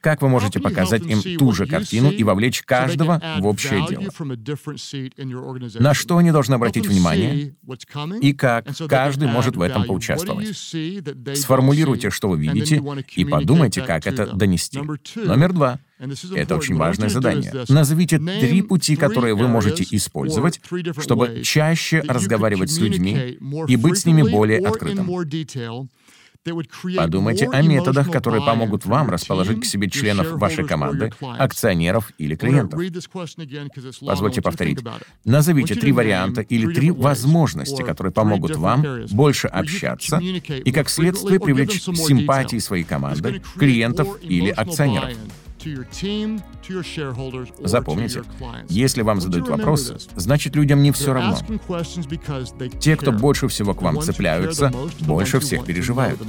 Как 0.00 0.22
вы 0.22 0.28
можете 0.28 0.58
показать 0.60 1.02
им 1.04 1.38
ту 1.38 1.52
же 1.52 1.66
картину 1.66 2.10
и 2.10 2.22
вовлечь 2.24 2.62
каждого 2.62 3.20
в 3.38 3.46
общее 3.46 3.86
дело? 3.88 4.04
На 5.78 5.94
что 5.94 6.18
они 6.18 6.32
должны 6.32 6.54
обратить 6.54 6.86
внимание 6.86 7.54
и 8.20 8.32
как 8.32 8.66
каждый 8.88 9.28
может 9.28 9.56
в 9.56 9.60
этом 9.60 9.84
поучаствовать? 9.84 10.56
Сформулируйте, 11.36 12.10
что 12.10 12.28
вы 12.28 12.38
видите, 12.38 12.82
и 13.14 13.24
подумайте, 13.24 13.82
как 13.82 14.06
это 14.06 14.26
донести. 14.34 14.80
Номер 15.16 15.52
два. 15.52 15.78
Это 15.98 16.56
очень 16.56 16.76
важное 16.76 17.08
задание. 17.08 17.52
Назовите 17.68 18.18
три 18.18 18.62
пути, 18.62 18.96
которые 18.96 19.34
вы 19.34 19.48
можете 19.48 19.84
использовать, 19.90 20.60
чтобы 20.98 21.42
чаще 21.42 22.00
разговаривать 22.00 22.70
с 22.70 22.78
людьми 22.78 23.38
и 23.68 23.76
быть 23.76 23.98
с 23.98 24.06
ними 24.06 24.22
более 24.22 24.60
открытым. 24.60 25.08
Подумайте 26.96 27.48
о 27.50 27.62
методах, 27.62 28.10
которые 28.10 28.44
помогут 28.44 28.84
вам 28.84 29.08
расположить 29.08 29.62
к 29.62 29.64
себе 29.64 29.88
членов 29.88 30.32
вашей 30.32 30.66
команды, 30.66 31.10
акционеров 31.20 32.12
или 32.18 32.34
клиентов. 32.34 32.80
Позвольте 34.04 34.42
повторить. 34.42 34.80
Назовите 35.24 35.74
три 35.74 35.92
варианта 35.92 36.42
или 36.42 36.72
три 36.72 36.90
возможности, 36.90 37.82
которые 37.82 38.12
помогут 38.12 38.56
вам 38.56 39.06
больше 39.10 39.48
общаться 39.48 40.18
и, 40.18 40.70
как 40.70 40.90
следствие, 40.90 41.40
привлечь 41.40 41.80
симпатии 41.82 42.58
своей 42.58 42.84
команды, 42.84 43.40
клиентов 43.56 44.18
или 44.22 44.50
акционеров. 44.50 45.12
Запомните, 47.64 48.22
если 48.68 49.02
вам 49.02 49.20
задают 49.20 49.48
вопросы, 49.48 49.96
значит 50.16 50.56
людям 50.56 50.82
не 50.82 50.92
все 50.92 51.12
равно. 51.12 51.38
Те, 52.80 52.96
кто 52.96 53.12
больше 53.12 53.48
всего 53.48 53.74
к 53.74 53.82
вам 53.82 54.00
цепляются, 54.00 54.72
больше 55.00 55.40
всех 55.40 55.64
переживают. 55.64 56.20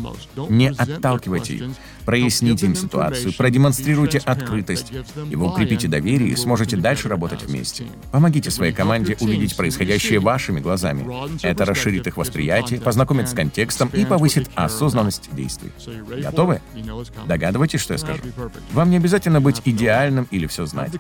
Не 0.50 0.70
отталкивайте 0.70 1.56
их. 1.56 1.64
Проясните 2.06 2.68
им 2.68 2.76
ситуацию, 2.76 3.34
продемонстрируйте 3.34 4.20
открытость, 4.20 4.94
и 5.30 5.36
вы 5.36 5.48
укрепите 5.48 5.88
доверие 5.88 6.30
и 6.30 6.36
сможете 6.36 6.78
дальше 6.78 7.10
работать 7.10 7.44
вместе. 7.44 7.86
Помогите 8.12 8.52
своей 8.52 8.74
команде 8.74 9.18
увидеть 9.20 9.56
происходящее 9.58 10.20
вашими 10.20 10.60
глазами. 10.60 11.06
Это 11.44 11.66
расширит 11.66 12.06
их 12.06 12.18
восприятие, 12.18 12.80
познакомит 12.80 13.28
с 13.28 13.34
контекстом 13.34 13.90
и 13.92 14.06
повысит 14.06 14.50
осознанность 14.54 15.30
действий. 15.34 15.72
Готовы? 16.22 16.62
Догадываетесь, 17.28 17.82
что 17.82 17.94
я 17.94 17.98
скажу? 17.98 18.22
Вам 18.74 18.92
не 18.92 18.98
обязательно 18.98 19.25
обязательно 19.26 19.42
быть 19.42 19.62
идеальным 19.66 20.28
или 20.32 20.48
все 20.48 20.66
знать. 20.66 20.94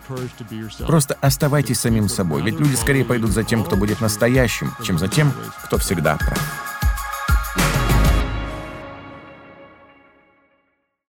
Просто 0.87 1.17
оставайтесь 1.21 1.79
самим 1.79 2.09
собой, 2.09 2.41
ведь 2.41 2.59
люди 2.59 2.75
скорее 2.75 3.05
пойдут 3.05 3.31
за 3.31 3.43
тем, 3.43 3.63
кто 3.63 3.75
будет 3.75 4.01
настоящим, 4.01 4.73
чем 4.83 4.97
за 4.97 5.07
тем, 5.07 5.33
кто 5.65 5.77
всегда 5.77 6.17
прав. 6.17 6.74